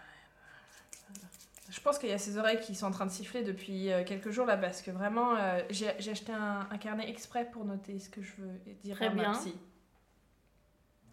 je 1.71 1.80
pense 1.80 1.99
qu'il 1.99 2.11
y 2.11 2.12
a 2.12 2.18
ses 2.18 2.37
oreilles 2.37 2.61
qui 2.61 2.75
sont 2.75 2.87
en 2.87 2.90
train 2.90 3.06
de 3.06 3.11
siffler 3.11 3.42
depuis 3.42 3.90
euh, 3.90 4.04
quelques 4.04 4.30
jours 4.30 4.44
là 4.47 4.56
parce 4.56 4.83
que 4.83 4.90
vraiment 4.90 5.35
euh, 5.37 5.61
j'ai 5.71 5.90
j'ai 5.99 6.11
acheté 6.11 6.33
un, 6.33 6.68
un 6.71 6.78
carnet 6.78 7.09
exprès 7.09 7.50
pour 7.50 7.64
noter 7.64 7.99
ce 7.99 8.11
que 8.11 8.21
je 8.23 8.35
veux 8.37 8.59
dire 8.83 8.97
Très 8.97 9.06
à 9.06 9.11
ma 9.11 9.23
bien. 9.23 9.33
psy 9.33 9.54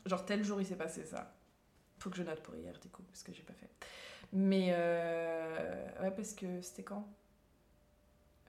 genre 0.05 0.25
tel 0.25 0.43
jour 0.43 0.60
il 0.60 0.65
s'est 0.65 0.75
passé 0.75 1.05
ça. 1.05 1.34
Faut 2.00 2.10
que 2.10 2.17
je 2.17 2.24
note 2.24 2.41
pour 2.41 2.55
hier 2.55 2.77
du 2.79 2.89
coup 2.89 3.03
parce 3.03 3.24
que 3.24 3.31
j'ai 3.31 3.43
pas 3.43 3.53
fait. 3.53 3.70
Mais 4.34 4.70
euh, 4.72 6.01
ouais 6.01 6.12
parce 6.12 6.34
que 6.34 6.62
c'était 6.62 6.84
quand? 6.84 7.08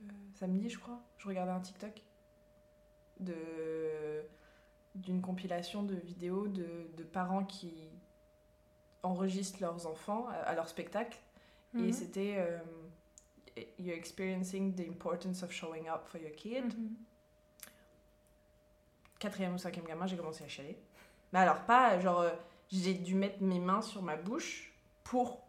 Euh, 0.00 0.04
samedi 0.34 0.68
je 0.70 0.78
crois. 0.78 1.00
Je 1.18 1.28
regardais 1.28 1.52
un 1.52 1.60
TikTok 1.60 2.02
de 3.20 3.36
d'une 4.94 5.22
compilation 5.22 5.82
de 5.82 5.94
vidéos 5.94 6.48
de, 6.48 6.66
de 6.96 7.02
parents 7.04 7.44
qui 7.44 7.72
enregistrent 9.02 9.60
leurs 9.62 9.86
enfants 9.86 10.26
à, 10.28 10.34
à 10.34 10.54
leur 10.54 10.68
spectacle 10.68 11.18
et 11.74 11.78
Mhm. 11.78 11.92
c'était 11.92 12.36
euh, 12.38 12.58
You're 13.78 13.96
experiencing 13.96 14.74
the 14.74 14.86
importance 14.88 15.42
of 15.42 15.52
showing 15.52 15.88
up 15.88 16.06
for 16.06 16.20
your 16.20 16.32
kid. 16.34 16.64
Mhm. 16.74 16.94
Quatrième 19.18 19.54
ou 19.54 19.58
cinquième 19.58 19.84
gamin, 19.86 20.06
j'ai 20.06 20.16
commencé 20.16 20.42
à 20.44 20.48
chialer. 20.48 20.76
Mais 21.32 21.38
alors, 21.40 21.60
pas 21.64 21.98
genre, 22.00 22.20
euh, 22.20 22.30
j'ai 22.70 22.94
dû 22.94 23.14
mettre 23.14 23.42
mes 23.42 23.58
mains 23.60 23.82
sur 23.82 24.02
ma 24.02 24.16
bouche 24.16 24.72
pour 25.04 25.42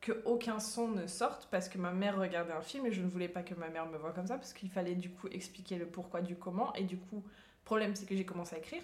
que 0.00 0.20
aucun 0.26 0.60
son 0.60 0.88
ne 0.88 1.06
sorte 1.06 1.48
parce 1.50 1.68
que 1.70 1.78
ma 1.78 1.90
mère 1.92 2.18
regardait 2.18 2.52
un 2.52 2.60
film 2.60 2.84
et 2.86 2.92
je 2.92 3.00
ne 3.00 3.08
voulais 3.08 3.28
pas 3.28 3.42
que 3.42 3.54
ma 3.54 3.68
mère 3.70 3.86
me 3.86 3.96
voie 3.96 4.12
comme 4.12 4.26
ça 4.26 4.36
parce 4.36 4.52
qu'il 4.52 4.70
fallait 4.70 4.94
du 4.94 5.08
coup 5.10 5.28
expliquer 5.28 5.76
le 5.76 5.86
pourquoi 5.86 6.20
du 6.20 6.36
comment 6.36 6.74
et 6.74 6.84
du 6.84 6.98
coup, 6.98 7.16
le 7.24 7.64
problème 7.64 7.96
c'est 7.96 8.04
que 8.04 8.14
j'ai 8.14 8.26
commencé 8.26 8.54
à 8.54 8.58
écrire 8.58 8.82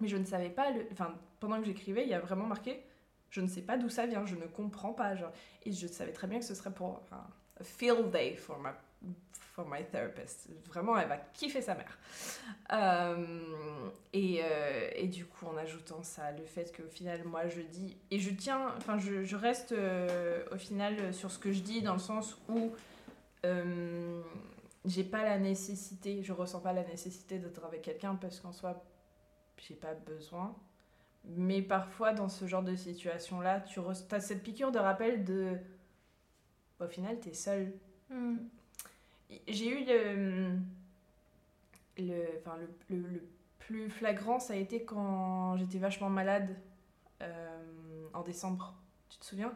mais 0.00 0.08
je 0.08 0.16
ne 0.16 0.24
savais 0.24 0.48
pas, 0.48 0.70
le... 0.70 0.86
enfin, 0.92 1.14
pendant 1.40 1.58
que 1.58 1.66
j'écrivais, 1.66 2.04
il 2.04 2.08
y 2.08 2.14
a 2.14 2.20
vraiment 2.20 2.46
marqué 2.46 2.82
je 3.30 3.40
ne 3.40 3.46
sais 3.46 3.62
pas 3.62 3.78
d'où 3.78 3.88
ça 3.88 4.06
vient, 4.06 4.26
je 4.26 4.34
ne 4.34 4.46
comprends 4.46 4.92
pas. 4.92 5.14
Et 5.64 5.72
je 5.72 5.86
savais 5.86 6.12
très 6.12 6.26
bien 6.26 6.38
que 6.38 6.44
ce 6.44 6.54
serait 6.54 6.72
pour 6.72 7.02
un 7.12 7.26
a 7.60 7.64
field 7.64 8.10
day 8.10 8.36
for 8.36 8.58
my, 8.58 8.70
for 9.34 9.66
my 9.68 9.84
therapist. 9.84 10.48
Vraiment, 10.66 10.96
elle 10.98 11.08
va 11.08 11.18
kiffer 11.18 11.62
sa 11.62 11.74
mère. 11.74 11.98
Euh, 12.72 13.88
et, 14.12 14.40
euh, 14.42 14.90
et 14.94 15.06
du 15.06 15.26
coup, 15.26 15.46
en 15.46 15.56
ajoutant 15.56 16.02
ça, 16.02 16.32
le 16.32 16.44
fait 16.44 16.74
qu'au 16.76 16.88
final, 16.88 17.22
moi, 17.24 17.48
je 17.48 17.60
dis, 17.60 17.96
et 18.10 18.18
je 18.18 18.30
tiens, 18.30 18.74
enfin, 18.76 18.98
je, 18.98 19.24
je 19.24 19.36
reste 19.36 19.72
euh, 19.72 20.42
au 20.52 20.56
final 20.56 21.12
sur 21.14 21.30
ce 21.30 21.38
que 21.38 21.52
je 21.52 21.60
dis, 21.60 21.82
dans 21.82 21.94
le 21.94 21.98
sens 22.00 22.36
où 22.48 22.72
j'ai 24.84 25.04
pas 25.04 25.24
la 25.24 25.38
nécessité, 25.38 26.22
je 26.22 26.32
ressens 26.32 26.60
pas 26.60 26.72
la 26.72 26.84
nécessité 26.84 27.38
d'être 27.38 27.64
avec 27.64 27.82
quelqu'un 27.82 28.14
parce 28.16 28.40
qu'en 28.40 28.52
soi, 28.52 28.82
j'ai 29.58 29.74
pas 29.74 29.94
besoin. 29.94 30.54
Mais 31.24 31.62
parfois, 31.62 32.12
dans 32.12 32.28
ce 32.28 32.46
genre 32.46 32.62
de 32.62 32.74
situation-là, 32.74 33.60
tu 33.60 33.80
as 34.10 34.20
cette 34.20 34.42
piqûre 34.42 34.72
de 34.72 34.78
rappel 34.78 35.24
de. 35.24 35.56
Au 36.80 36.86
final, 36.88 37.18
t'es 37.20 37.34
seul. 37.34 37.72
Mm. 38.08 38.36
J'ai 39.48 39.68
eu 39.68 39.84
le. 39.84 40.56
Le, 41.98 42.24
enfin, 42.38 42.56
le, 42.56 42.96
le, 42.96 43.02
le 43.08 43.22
plus 43.58 43.90
flagrant, 43.90 44.40
ça 44.40 44.54
a 44.54 44.56
été 44.56 44.84
quand 44.84 45.56
j'étais 45.58 45.78
vachement 45.78 46.08
malade 46.08 46.56
euh, 47.20 48.06
en 48.14 48.22
décembre. 48.22 48.74
Tu 49.10 49.18
te 49.18 49.24
souviens? 49.24 49.52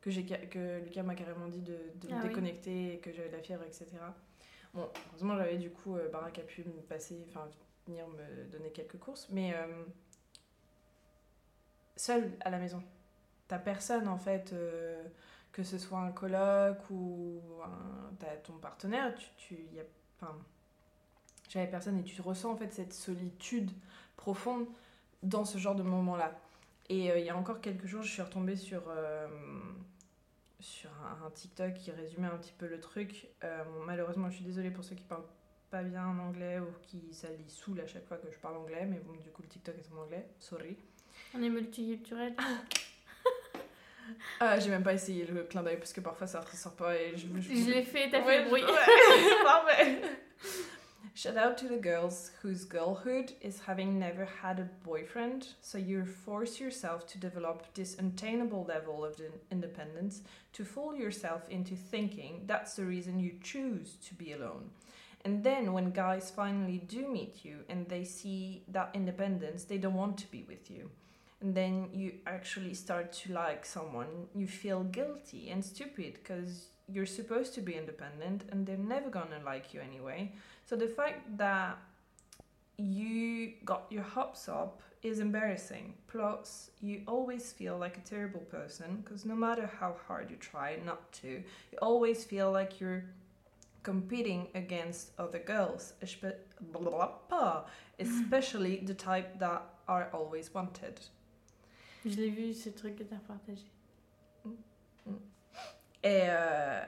Que, 0.00 0.10
que 0.46 0.80
Lucas 0.84 1.02
m'a 1.02 1.14
carrément 1.14 1.48
dit 1.48 1.62
de, 1.62 1.72
de 1.72 2.08
Ah 2.10 2.16
me 2.16 2.22
oui. 2.22 2.28
déconnecter, 2.28 2.94
et 2.94 2.98
que 2.98 3.12
j'avais 3.12 3.28
de 3.28 3.36
la 3.36 3.42
fièvre, 3.42 3.62
etc. 3.64 3.86
Bon, 4.74 4.88
heureusement, 5.08 5.36
j'avais 5.36 5.56
du 5.58 5.70
coup, 5.70 5.96
euh, 5.96 6.08
Barack 6.10 6.38
a 6.38 6.42
pu 6.42 6.64
me 6.64 6.80
passer, 6.82 7.24
enfin, 7.28 7.48
venir 7.86 8.06
me 8.08 8.44
donner 8.50 8.70
quelques 8.70 8.98
courses, 8.98 9.28
mais 9.30 9.54
euh, 9.54 9.84
seule 11.96 12.30
à 12.40 12.50
la 12.50 12.58
maison. 12.58 12.82
T'as 13.48 13.58
personne 13.58 14.08
en 14.08 14.18
fait, 14.18 14.52
euh, 14.52 15.02
que 15.52 15.62
ce 15.62 15.78
soit 15.78 15.98
un 15.98 16.12
coloc 16.12 16.78
ou 16.90 17.40
t'as 18.18 18.36
ton 18.36 18.54
partenaire, 18.54 19.14
tu, 19.14 19.28
tu 19.36 19.54
y 19.74 19.80
a, 19.80 19.84
enfin, 20.20 20.36
j'avais 21.48 21.66
personne 21.66 21.98
et 21.98 22.02
tu 22.02 22.20
ressens 22.20 22.52
en 22.52 22.56
fait 22.56 22.72
cette 22.72 22.92
solitude 22.92 23.70
profonde 24.16 24.66
dans 25.22 25.44
ce 25.44 25.58
genre 25.58 25.74
de 25.74 25.82
moment-là. 25.82 26.38
Et 26.88 27.10
euh, 27.10 27.18
il 27.18 27.24
y 27.24 27.30
a 27.30 27.36
encore 27.36 27.60
quelques 27.60 27.86
jours, 27.86 28.02
je 28.02 28.12
suis 28.12 28.22
retombée 28.22 28.56
sur, 28.56 28.82
euh, 28.88 29.26
sur 30.60 30.90
un, 31.24 31.30
TikTok 31.30 31.74
qui 31.74 31.90
résumait 31.90 32.28
un 32.28 32.36
petit 32.36 32.54
peu 32.56 32.66
le 32.66 32.80
truc. 32.80 33.28
Malheureusement, 33.86 34.28
je 34.30 34.36
suis 34.36 34.44
désolée 34.44 34.70
pour 34.70 34.84
ceux 34.84 34.94
qui 34.94 35.04
parlent 35.04 35.24
pas 35.70 35.82
bien 35.82 36.06
en 36.06 36.18
anglais 36.18 36.60
ou 36.60 36.66
qui 36.82 37.12
ça 37.12 37.28
les 37.28 37.48
saoule 37.48 37.80
à 37.80 37.86
chaque 37.86 38.06
fois 38.06 38.16
que 38.18 38.30
je 38.30 38.38
parle 38.38 38.56
anglais, 38.56 38.86
mais 38.86 38.98
bon, 38.98 39.12
du 39.14 39.30
coup, 39.30 39.42
le 39.42 39.48
TikTok 39.48 39.76
est 39.76 39.92
en 39.92 40.02
anglais, 40.02 40.28
sorry. 40.38 40.76
On 41.34 41.42
est 41.42 41.48
multiculturel. 41.48 42.34
Ah, 44.38 44.58
j'ai 44.58 44.70
même 44.70 44.82
pas 44.82 44.92
essayé 44.94 45.26
le 45.26 45.42
clin 45.44 45.62
d'œil 45.62 45.78
parce 45.78 45.92
que 45.92 46.00
parfois 46.00 46.26
ça 46.26 46.40
ressort 46.40 46.74
pas 46.76 46.94
et 46.94 47.16
je, 47.16 47.26
je- 47.40 47.54
Je 47.64 47.70
l'ai 47.70 47.82
fait, 47.82 48.08
t'as 48.10 48.22
fait 48.22 48.44
le 48.44 48.48
bruit. 48.48 48.62
ouais, 48.62 48.70
parfait. 49.44 50.00
Shout 51.14 51.36
out 51.38 51.56
to 51.56 51.66
the 51.66 51.80
girls 51.82 52.30
whose 52.42 52.66
girlhood 52.68 53.32
is 53.42 53.60
having 53.66 53.98
never 53.98 54.26
had 54.42 54.60
a 54.60 54.68
boyfriend, 54.84 55.46
so 55.62 55.78
you 55.78 56.04
force 56.04 56.60
yourself 56.60 57.06
to 57.06 57.18
develop 57.18 57.72
this 57.72 57.96
untainable 57.98 58.64
level 58.68 59.02
of 59.02 59.18
independence 59.50 60.20
to 60.52 60.62
fool 60.64 60.94
yourself 60.94 61.48
into 61.48 61.74
thinking 61.74 62.42
that's 62.46 62.74
the 62.76 62.84
reason 62.84 63.18
you 63.18 63.32
choose 63.42 63.96
to 64.06 64.14
be 64.14 64.32
alone. 64.34 64.70
And 65.24 65.42
then 65.42 65.72
when 65.72 65.90
guys 65.90 66.30
finally 66.30 66.82
do 66.86 67.08
meet 67.08 67.44
you 67.44 67.64
and 67.70 67.88
they 67.88 68.04
see 68.04 68.62
that 68.68 68.90
independence, 68.94 69.64
they 69.64 69.78
don't 69.78 69.94
want 69.96 70.18
to 70.18 70.30
be 70.30 70.44
with 70.46 70.70
you. 70.70 70.90
And 71.40 71.54
then 71.54 71.88
you 71.92 72.14
actually 72.26 72.74
start 72.74 73.12
to 73.12 73.32
like 73.32 73.66
someone, 73.66 74.28
you 74.34 74.46
feel 74.46 74.84
guilty 74.84 75.50
and 75.50 75.64
stupid 75.64 76.14
because 76.14 76.68
you're 76.88 77.06
supposed 77.06 77.54
to 77.54 77.60
be 77.60 77.74
independent 77.74 78.44
and 78.50 78.66
they're 78.66 78.76
never 78.76 79.10
gonna 79.10 79.40
like 79.44 79.74
you 79.74 79.80
anyway. 79.80 80.32
So 80.64 80.76
the 80.76 80.88
fact 80.88 81.36
that 81.36 81.78
you 82.78 83.52
got 83.64 83.86
your 83.90 84.02
hopes 84.02 84.48
up 84.48 84.82
is 85.02 85.20
embarrassing. 85.20 85.94
Plus, 86.08 86.70
you 86.80 87.02
always 87.06 87.52
feel 87.52 87.78
like 87.78 87.96
a 87.96 88.00
terrible 88.00 88.40
person 88.40 89.02
because 89.02 89.24
no 89.24 89.34
matter 89.34 89.70
how 89.78 89.96
hard 90.06 90.30
you 90.30 90.36
try 90.36 90.78
not 90.84 91.10
to, 91.12 91.28
you 91.28 91.78
always 91.80 92.24
feel 92.24 92.50
like 92.50 92.80
you're 92.80 93.04
competing 93.82 94.48
against 94.54 95.12
other 95.18 95.38
girls, 95.38 95.92
blah, 96.72 96.82
mm. 97.30 97.64
especially 98.00 98.78
the 98.78 98.94
type 98.94 99.38
that 99.38 99.62
are 99.86 100.08
always 100.12 100.52
wanted. 100.52 101.00
Je 102.06 102.16
l'ai 102.16 102.30
vu, 102.30 102.54
ce 102.54 102.70
truc 102.70 102.94
que 102.96 103.02
t'as 103.02 103.16
partagé. 103.16 103.66
Et 106.04 106.22
euh, 106.28 106.84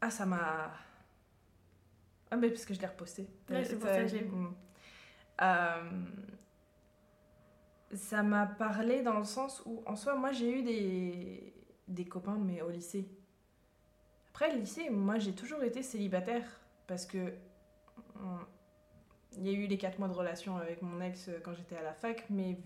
ah, 0.00 0.10
ça 0.10 0.26
m'a. 0.26 0.70
Ah, 2.30 2.36
mais 2.36 2.50
parce 2.50 2.66
que 2.66 2.74
je 2.74 2.80
l'ai 2.80 2.86
reposté. 2.86 3.26
Ouais, 3.48 3.64
c'est 3.64 3.78
pour 3.78 3.88
ça 3.88 4.02
que 4.02 4.08
j'ai 4.08 4.18
vu. 4.18 4.36
Mm. 4.36 4.54
Euh, 5.40 5.90
ça 7.94 8.22
m'a 8.22 8.44
parlé 8.44 9.00
dans 9.02 9.18
le 9.18 9.24
sens 9.24 9.62
où, 9.64 9.82
en 9.86 9.96
soi, 9.96 10.16
moi 10.16 10.32
j'ai 10.32 10.58
eu 10.58 10.62
des, 10.62 11.54
des 11.86 12.04
copains, 12.04 12.36
mais 12.38 12.60
au 12.60 12.68
lycée. 12.68 13.08
Après, 14.30 14.52
le 14.52 14.58
lycée, 14.60 14.90
moi 14.90 15.18
j'ai 15.18 15.32
toujours 15.32 15.62
été 15.62 15.82
célibataire 15.82 16.44
parce 16.86 17.06
que. 17.06 17.32
mm, 18.16 18.44
Il 19.38 19.46
y 19.46 19.48
a 19.48 19.52
eu 19.52 19.66
les 19.66 19.78
4 19.78 19.98
mois 19.98 20.08
de 20.08 20.12
relation 20.14 20.58
avec 20.58 20.82
mon 20.82 21.00
ex 21.00 21.28
euh, 21.28 21.40
quand 21.42 21.54
j'étais 21.54 21.76
à 21.76 21.82
la 21.82 21.94
fac, 21.94 22.26
mais 22.28 22.58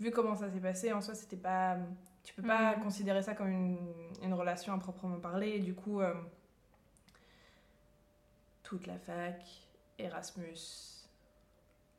vu, 0.00 0.10
comment 0.10 0.36
ça 0.36 0.50
s'est 0.50 0.60
passé, 0.60 0.92
en 0.92 1.00
soi, 1.00 1.14
c'était 1.14 1.36
pas. 1.36 1.76
Tu 2.24 2.34
peux 2.34 2.42
pas 2.42 2.76
Mhm. 2.76 2.82
considérer 2.82 3.22
ça 3.22 3.34
comme 3.34 3.48
une, 3.50 3.78
une 4.22 4.34
relation 4.34 4.72
à 4.74 4.78
proprement 4.78 5.18
parler. 5.18 5.48
Et 5.50 5.60
du 5.60 5.74
coup, 5.74 6.00
euh, 6.00 6.14
toute 8.62 8.86
la 8.86 8.98
fac, 8.98 9.42
Erasmus, 9.98 11.06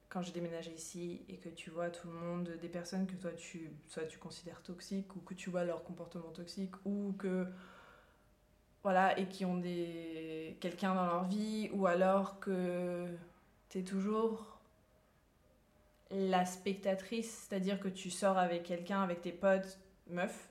quand 0.09 0.21
j'ai 0.21 0.31
déménagé 0.31 0.71
ici 0.71 1.21
et 1.29 1.37
que 1.37 1.49
tu 1.49 1.69
vois 1.69 1.89
tout 1.89 2.07
le 2.07 2.13
monde, 2.13 2.49
des 2.61 2.69
personnes 2.69 3.07
que 3.07 3.15
toi 3.15 3.31
tu, 3.31 3.71
soit 3.87 4.05
tu 4.05 4.17
considères 4.17 4.61
toxiques 4.61 5.15
ou 5.15 5.19
que 5.19 5.33
tu 5.33 5.49
vois 5.49 5.63
leur 5.63 5.83
comportement 5.83 6.29
toxique 6.31 6.73
ou 6.85 7.13
que. 7.17 7.47
Voilà, 8.81 9.17
et 9.19 9.27
qui 9.27 9.43
ont 9.43 9.57
des 9.57 10.57
quelqu'un 10.61 10.95
dans 10.95 11.05
leur 11.05 11.25
vie 11.25 11.69
ou 11.73 11.85
alors 11.85 12.39
que 12.39 13.07
t'es 13.67 13.83
toujours 13.83 14.58
la 16.11 16.45
spectatrice, 16.45 17.47
c'est-à-dire 17.47 17.79
que 17.79 17.87
tu 17.87 18.09
sors 18.09 18.37
avec 18.37 18.63
quelqu'un, 18.63 19.01
avec 19.01 19.21
tes 19.21 19.31
potes, 19.31 19.79
meuf, 20.07 20.49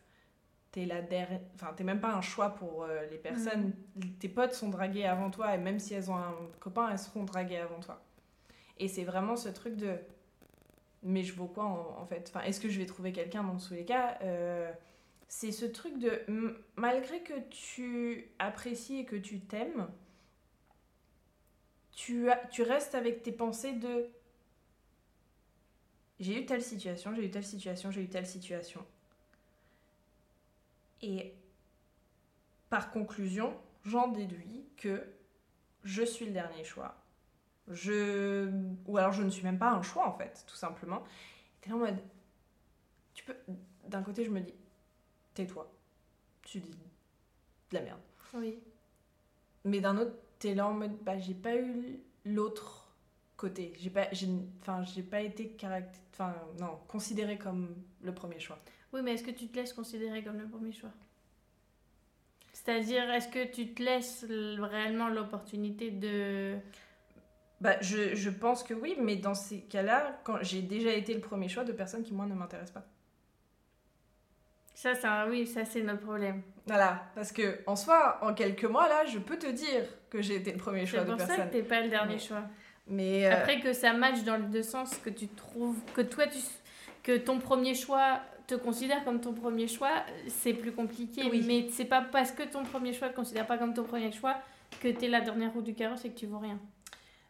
t'es 0.70 0.84
la 0.84 1.02
dernière, 1.02 1.40
enfin 1.54 1.72
t'es 1.76 1.84
même 1.84 2.00
pas 2.00 2.14
un 2.14 2.20
choix 2.20 2.50
pour 2.50 2.84
euh, 2.84 3.06
les 3.10 3.18
personnes. 3.18 3.72
Tes 4.20 4.28
potes 4.28 4.54
sont 4.54 4.68
dragués 4.68 5.06
avant 5.06 5.30
toi 5.30 5.54
et 5.54 5.58
même 5.58 5.78
si 5.78 5.94
elles 5.94 6.10
ont 6.10 6.16
un 6.16 6.34
copain, 6.60 6.88
elles 6.90 6.98
seront 6.98 7.24
draguées 7.24 7.58
avant 7.58 7.80
toi. 7.80 8.02
Et 8.78 8.86
c'est 8.88 9.04
vraiment 9.04 9.36
ce 9.36 9.48
truc 9.48 9.76
de, 9.76 9.96
mais 11.02 11.22
je 11.24 11.34
vaux 11.34 11.48
quoi 11.48 11.64
en, 11.64 12.00
en 12.02 12.06
fait? 12.06 12.28
Enfin, 12.28 12.44
est-ce 12.46 12.60
que 12.60 12.68
je 12.68 12.78
vais 12.78 12.86
trouver 12.86 13.12
quelqu'un 13.12 13.42
dans 13.42 13.56
tous 13.56 13.74
les 13.74 13.84
cas? 13.84 14.18
Euh, 14.22 14.70
C'est 15.26 15.52
ce 15.52 15.66
truc 15.66 15.98
de, 15.98 16.22
malgré 16.76 17.20
que 17.22 17.38
tu 17.50 18.30
apprécies 18.38 19.00
et 19.00 19.04
que 19.04 19.16
tu 19.16 19.40
t'aimes, 19.40 19.88
tu, 21.92 22.30
as, 22.30 22.36
tu 22.50 22.62
restes 22.62 22.94
avec 22.94 23.22
tes 23.22 23.32
pensées 23.32 23.72
de 23.72 24.08
j'ai 26.20 26.40
eu 26.40 26.46
telle 26.46 26.62
situation, 26.62 27.14
j'ai 27.14 27.24
eu 27.24 27.30
telle 27.30 27.44
situation, 27.44 27.90
j'ai 27.90 28.02
eu 28.02 28.08
telle 28.08 28.26
situation. 28.26 28.84
Et 31.02 31.34
par 32.70 32.90
conclusion, 32.90 33.56
j'en 33.84 34.08
déduis 34.08 34.64
que 34.76 35.06
je 35.84 36.02
suis 36.02 36.26
le 36.26 36.32
dernier 36.32 36.64
choix. 36.64 36.96
Je... 37.68 38.50
Ou 38.86 38.98
alors 38.98 39.12
je 39.12 39.22
ne 39.22 39.30
suis 39.30 39.44
même 39.44 39.58
pas 39.58 39.70
un 39.70 39.82
choix 39.82 40.08
en 40.08 40.16
fait, 40.16 40.44
tout 40.46 40.56
simplement. 40.56 41.04
T'es 41.60 41.72
en 41.72 41.78
mode... 41.78 41.98
Tu 43.14 43.24
peux... 43.24 43.36
D'un 43.86 44.02
côté, 44.02 44.24
je 44.24 44.30
me 44.30 44.40
dis, 44.40 44.54
tais-toi. 45.34 45.70
Tu 46.42 46.60
dis 46.60 46.76
de 47.70 47.76
la 47.76 47.82
merde. 47.82 48.00
Oui. 48.34 48.58
Mais 49.64 49.80
d'un 49.80 49.96
autre, 49.98 50.14
t'es 50.38 50.54
là 50.54 50.66
en 50.66 50.74
mode, 50.74 50.96
bah 51.02 51.18
j'ai 51.18 51.34
pas 51.34 51.56
eu 51.56 52.00
l'autre 52.24 52.87
côté. 53.38 53.72
J'ai 53.78 53.88
pas, 53.88 54.08
j'ai, 54.12 54.28
enfin, 54.60 54.82
j'ai 54.84 55.02
pas 55.02 55.22
été 55.22 55.48
caracté... 55.52 55.98
enfin, 56.12 56.34
non, 56.60 56.78
considéré 56.88 57.38
comme 57.38 57.74
le 58.02 58.12
premier 58.12 58.38
choix. 58.40 58.58
Oui, 58.92 59.00
mais 59.02 59.14
est-ce 59.14 59.22
que 59.24 59.30
tu 59.30 59.46
te 59.48 59.56
laisses 59.56 59.72
considérer 59.72 60.22
comme 60.22 60.38
le 60.38 60.46
premier 60.48 60.72
choix? 60.72 60.90
C'est-à-dire, 62.52 63.08
est-ce 63.10 63.28
que 63.28 63.44
tu 63.50 63.72
te 63.72 63.82
laisses 63.82 64.26
réellement 64.28 65.08
l'opportunité 65.08 65.90
de... 65.90 66.56
Bah, 67.60 67.76
je, 67.80 68.14
je 68.14 68.30
pense 68.30 68.62
que 68.62 68.74
oui, 68.74 68.96
mais 69.00 69.16
dans 69.16 69.34
ces 69.34 69.60
cas-là, 69.62 70.20
quand 70.24 70.38
j'ai 70.42 70.62
déjà 70.62 70.92
été 70.92 71.14
le 71.14 71.20
premier 71.20 71.48
choix 71.48 71.64
de 71.64 71.72
personnes 71.72 72.02
qui, 72.02 72.12
moi, 72.14 72.26
ne 72.26 72.34
m'intéressent 72.34 72.74
pas. 72.74 72.86
Ça, 74.74 74.94
c'est 74.94 75.06
un- 75.06 75.28
oui, 75.28 75.46
ça 75.46 75.64
c'est 75.64 75.82
notre 75.82 76.02
problème. 76.02 76.42
Voilà, 76.66 77.04
parce 77.16 77.32
que 77.32 77.60
en 77.66 77.74
soi, 77.74 78.18
en 78.22 78.32
quelques 78.34 78.64
mois, 78.64 78.88
là, 78.88 79.04
je 79.06 79.18
peux 79.18 79.36
te 79.38 79.46
dire 79.48 79.82
que 80.08 80.22
j'ai 80.22 80.36
été 80.36 80.52
le 80.52 80.58
premier 80.58 80.86
choix 80.86 81.00
C'est 81.00 81.06
de 81.06 81.10
pour 81.12 81.20
ça 81.20 81.26
personne. 81.26 81.48
que 81.48 81.52
t'es 81.52 81.62
pas 81.62 81.80
le 81.80 81.88
dernier 81.88 82.14
Mais- 82.14 82.20
choix. 82.20 82.42
Mais 82.88 83.26
euh, 83.26 83.32
Après 83.32 83.60
que 83.60 83.72
ça 83.72 83.92
matche 83.92 84.22
dans 84.24 84.36
les 84.36 84.46
deux 84.46 84.62
sens, 84.62 84.96
que 84.96 85.10
tu 85.10 85.28
trouves 85.28 85.78
que 85.94 86.00
toi 86.02 86.26
tu 86.26 86.38
que 87.02 87.16
ton 87.16 87.38
premier 87.38 87.74
choix 87.74 88.20
te 88.46 88.54
considère 88.54 89.04
comme 89.04 89.20
ton 89.20 89.32
premier 89.34 89.68
choix, 89.68 90.04
c'est 90.28 90.54
plus 90.54 90.72
compliqué. 90.72 91.22
Oui. 91.30 91.44
Mais 91.46 91.68
c'est 91.70 91.84
pas 91.84 92.00
parce 92.02 92.32
que 92.32 92.42
ton 92.42 92.64
premier 92.64 92.92
choix 92.92 93.08
te 93.08 93.16
considère 93.16 93.46
pas 93.46 93.58
comme 93.58 93.74
ton 93.74 93.84
premier 93.84 94.10
choix 94.12 94.36
que 94.80 94.88
t'es 94.88 95.08
la 95.08 95.20
dernière 95.20 95.52
roue 95.52 95.62
du 95.62 95.74
carrosse 95.74 96.04
et 96.04 96.10
que 96.10 96.18
tu 96.18 96.26
vaux 96.26 96.38
rien. 96.38 96.58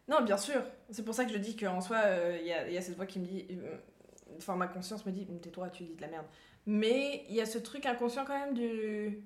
non, 0.07 0.21
bien 0.21 0.37
sûr. 0.37 0.61
C'est 0.89 1.03
pour 1.05 1.13
ça 1.13 1.25
que 1.25 1.31
je 1.31 1.37
dis 1.37 1.55
qu'en 1.55 1.81
soi, 1.81 1.97
euh, 2.05 2.37
il 2.41 2.47
y, 2.47 2.53
a, 2.53 2.67
il 2.67 2.73
y 2.73 2.77
a 2.77 2.81
cette 2.81 2.95
voix 2.95 3.05
qui 3.05 3.19
me 3.19 3.25
dit. 3.25 3.45
euh, 3.51 3.77
Enfin, 4.37 4.55
ma 4.55 4.67
conscience 4.67 5.05
me 5.05 5.11
dit, 5.11 5.25
tais-toi, 5.41 5.69
tu 5.69 5.83
dis 5.83 5.95
de 5.95 6.01
la 6.01 6.07
merde. 6.07 6.25
Mais 6.65 7.25
il 7.29 7.35
y 7.35 7.41
a 7.41 7.45
ce 7.45 7.57
truc 7.57 7.85
inconscient 7.85 8.25
quand 8.25 8.37
même 8.39 8.53
du. 8.53 9.19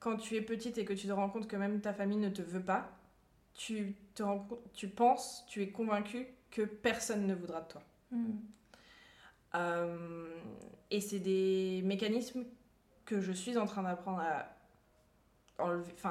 Quand 0.00 0.16
tu 0.16 0.36
es 0.36 0.40
petite 0.42 0.78
et 0.78 0.84
que 0.84 0.92
tu 0.92 1.06
te 1.06 1.12
rends 1.12 1.28
compte 1.30 1.46
que 1.48 1.56
même 1.56 1.80
ta 1.80 1.92
famille 1.92 2.18
ne 2.18 2.28
te 2.28 2.42
veut 2.42 2.62
pas, 2.62 2.90
tu 3.56 3.96
te 4.14 4.22
rends 4.22 4.46
tu 4.74 4.88
penses, 4.88 5.44
tu 5.48 5.62
es 5.62 5.70
convaincu 5.70 6.26
que 6.50 6.62
personne 6.62 7.26
ne 7.26 7.34
voudra 7.34 7.62
de 7.62 7.68
toi. 7.68 7.82
Euh, 9.54 10.28
et 10.90 11.00
c'est 11.00 11.18
des 11.20 11.82
mécanismes 11.84 12.44
que 13.04 13.20
je 13.20 13.32
suis 13.32 13.56
en 13.56 13.66
train 13.66 13.82
d'apprendre 13.82 14.20
à 14.20 14.46
enlever, 15.58 15.92
enfin 15.94 16.10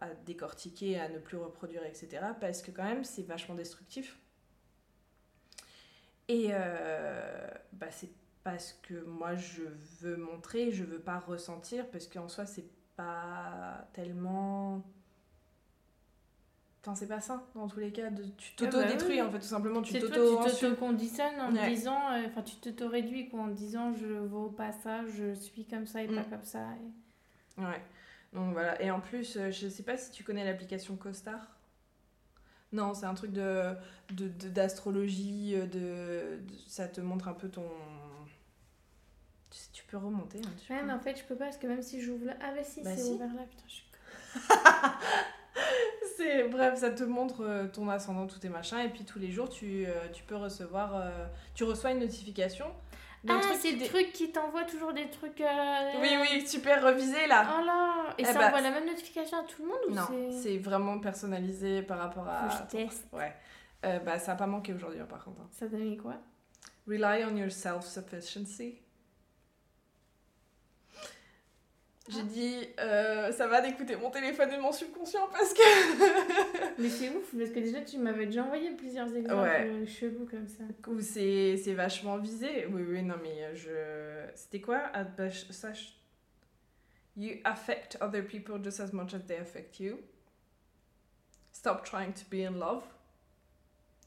à, 0.00 0.04
à 0.04 0.14
décortiquer, 0.26 1.00
à 1.00 1.08
ne 1.08 1.18
plus 1.18 1.36
reproduire, 1.38 1.84
etc. 1.84 2.08
Parce 2.40 2.62
que 2.62 2.70
quand 2.70 2.84
même 2.84 3.04
c'est 3.04 3.22
vachement 3.22 3.54
destructif. 3.54 4.18
Et 6.28 6.48
euh, 6.50 7.48
bah, 7.72 7.90
c'est 7.90 8.10
parce 8.44 8.72
que 8.72 9.04
moi 9.04 9.34
je 9.36 9.62
veux 10.00 10.16
montrer, 10.16 10.70
je 10.72 10.84
veux 10.84 11.00
pas 11.00 11.18
ressentir, 11.18 11.88
parce 11.90 12.06
qu'en 12.06 12.28
soi 12.28 12.46
c'est 12.46 12.68
pas 12.96 13.88
tellement. 13.92 14.82
Enfin, 16.84 16.96
c'est 16.96 17.06
pas 17.06 17.20
ça 17.20 17.46
dans 17.54 17.68
tous 17.68 17.78
les 17.78 17.92
cas. 17.92 18.10
De, 18.10 18.24
tu 18.36 18.52
Ah 18.58 18.64
bah 18.64 18.70
t'auto-détruis 18.70 19.14
oui. 19.14 19.22
en 19.22 19.30
fait, 19.30 19.38
tout 19.38 19.44
simplement. 19.44 19.82
Tu 19.82 19.92
tu 19.94 20.00
t'auto-conditionnes 20.00 21.40
en 21.40 21.54
Ouais. 21.54 21.68
disant, 21.70 22.10
euh, 22.12 22.26
enfin 22.26 22.42
tu 22.42 22.56
t'auto-réduis 22.56 23.28
quoi, 23.28 23.40
en 23.42 23.46
disant 23.48 23.92
je 23.94 24.06
vaux 24.06 24.48
pas 24.50 24.72
ça, 24.72 25.06
je 25.06 25.32
suis 25.34 25.64
comme 25.64 25.86
ça 25.86 26.02
et 26.02 26.08
pas 26.08 26.22
Mm. 26.22 26.30
comme 26.30 26.44
ça. 26.44 26.66
et- 27.56 27.60
Ouais. 27.60 27.80
Donc 28.32 28.52
voilà. 28.52 28.80
Et 28.82 28.90
en 28.90 28.98
plus, 29.00 29.36
euh, 29.36 29.50
je 29.52 29.68
sais 29.68 29.82
pas 29.84 29.96
si 29.96 30.10
tu 30.10 30.24
connais 30.24 30.44
l'application 30.44 30.96
CoStar. 30.96 31.38
Non, 32.72 32.94
c'est 32.94 33.06
un 33.06 33.14
truc 33.14 33.30
de 33.32 33.74
de- 34.14 34.28
de- 34.28 34.48
d'astrologie, 34.48 35.54
euh, 35.54 35.66
de, 35.66 36.42
de- 36.42 36.54
ça 36.66 36.88
te 36.88 37.00
montre 37.00 37.28
un 37.28 37.34
peu 37.34 37.48
ton. 37.48 37.62
Tu, 39.50 39.58
sais, 39.58 39.68
tu 39.72 39.84
peux 39.84 39.98
remonter 39.98 40.38
un 40.38 40.50
petit 40.50 40.72
Ouais, 40.72 40.82
mais 40.82 40.92
en 40.94 40.98
fait 40.98 41.16
je 41.16 41.24
peux 41.24 41.36
pas 41.36 41.44
parce 41.44 41.58
que 41.58 41.66
même 41.66 41.82
si 41.82 42.00
j'ouvre 42.00 42.24
là, 42.26 42.34
ah 42.42 42.52
bah 42.56 42.64
si, 42.64 42.82
Bah 42.82 42.90
c'est 42.96 43.02
si. 43.02 43.10
ouvert 43.12 43.32
là, 43.34 43.42
putain 43.42 43.64
je 43.68 43.72
suis. 43.72 43.86
C'est 46.22 46.48
bref, 46.48 46.78
ça 46.78 46.90
te 46.90 47.02
montre 47.04 47.42
euh, 47.44 47.66
ton 47.66 47.88
ascendant, 47.88 48.26
tous 48.26 48.38
tes 48.38 48.48
machins, 48.48 48.78
et 48.78 48.88
puis 48.88 49.04
tous 49.04 49.18
les 49.18 49.30
jours 49.30 49.48
tu, 49.48 49.86
euh, 49.86 49.92
tu 50.12 50.22
peux 50.22 50.36
recevoir, 50.36 50.94
euh, 50.96 51.10
tu 51.54 51.64
reçois 51.64 51.90
une 51.92 51.98
notification. 52.00 52.66
Ah 53.28 53.40
c'est 53.54 53.68
qui 53.70 53.76
le 53.78 53.86
truc 53.86 54.12
qui 54.12 54.32
t'envoie 54.32 54.64
toujours 54.64 54.92
des 54.92 55.08
trucs. 55.08 55.40
euh, 55.40 55.90
Oui 56.00 56.08
oui, 56.20 56.44
super 56.46 56.82
revisé 56.84 57.26
là. 57.28 57.56
Oh 57.60 57.64
là 57.64 58.14
Et 58.18 58.22
Eh 58.22 58.24
ça 58.24 58.34
bah, 58.38 58.48
envoie 58.48 58.60
la 58.60 58.70
même 58.72 58.86
notification 58.86 59.38
à 59.38 59.44
tout 59.44 59.62
le 59.62 59.68
monde 59.68 59.78
ou 59.88 59.94
non, 59.94 60.02
c'est. 60.32 60.42
c'est 60.42 60.58
vraiment 60.58 60.98
personnalisé 60.98 61.82
par 61.82 61.98
rapport 61.98 62.28
à. 62.28 62.48
Faut 62.48 62.64
que 62.64 62.70
je 62.70 62.76
teste. 62.84 63.06
Ouais. 63.12 63.32
Euh, 63.84 63.98
bah 64.00 64.18
ça 64.18 64.32
a 64.32 64.34
pas 64.34 64.46
manqué 64.48 64.72
aujourd'hui 64.74 65.00
hein, 65.00 65.06
par 65.08 65.24
contre. 65.24 65.40
hein. 65.40 65.48
Ça 65.52 65.66
donnait 65.68 65.96
quoi? 65.96 66.14
Rely 66.88 67.24
on 67.30 67.36
your 67.36 67.50
self-sufficiency. 67.52 68.80
J'ai 72.08 72.22
dit, 72.24 72.56
euh, 72.80 73.30
ça 73.30 73.46
va 73.46 73.60
d'écouter 73.60 73.94
mon 73.94 74.10
téléphone 74.10 74.50
et 74.52 74.58
mon 74.58 74.72
subconscient 74.72 75.28
parce 75.28 75.54
que. 75.54 75.60
Mais 76.82 76.88
c'est 76.88 77.08
ouf 77.10 77.32
parce 77.36 77.50
que 77.50 77.60
déjà 77.60 77.80
tu 77.80 77.98
m'avais 77.98 78.26
déjà 78.26 78.42
envoyé 78.42 78.72
plusieurs 78.72 79.14
exemples 79.14 79.42
Ouais. 79.42 79.86
chelous 79.86 80.26
comme 80.28 80.48
ça. 80.48 80.64
Ou 80.88 81.00
c'est 81.00 81.56
c'est 81.58 81.74
vachement 81.74 82.18
visé. 82.18 82.66
Oui, 82.66 82.82
oui, 82.82 83.02
non, 83.02 83.14
mais 83.22 83.54
je. 83.54 84.26
C'était 84.34 84.60
quoi? 84.60 84.90
Ah, 84.92 85.04
bah, 85.04 85.28
You 87.14 87.40
affect 87.44 87.98
other 88.00 88.22
people 88.22 88.58
just 88.62 88.80
as 88.80 88.92
much 88.92 89.14
as 89.14 89.20
they 89.26 89.36
affect 89.36 89.78
you. 89.78 89.98
Stop 91.52 91.84
trying 91.84 92.12
to 92.14 92.24
be 92.30 92.40
in 92.44 92.58
love. 92.58 92.82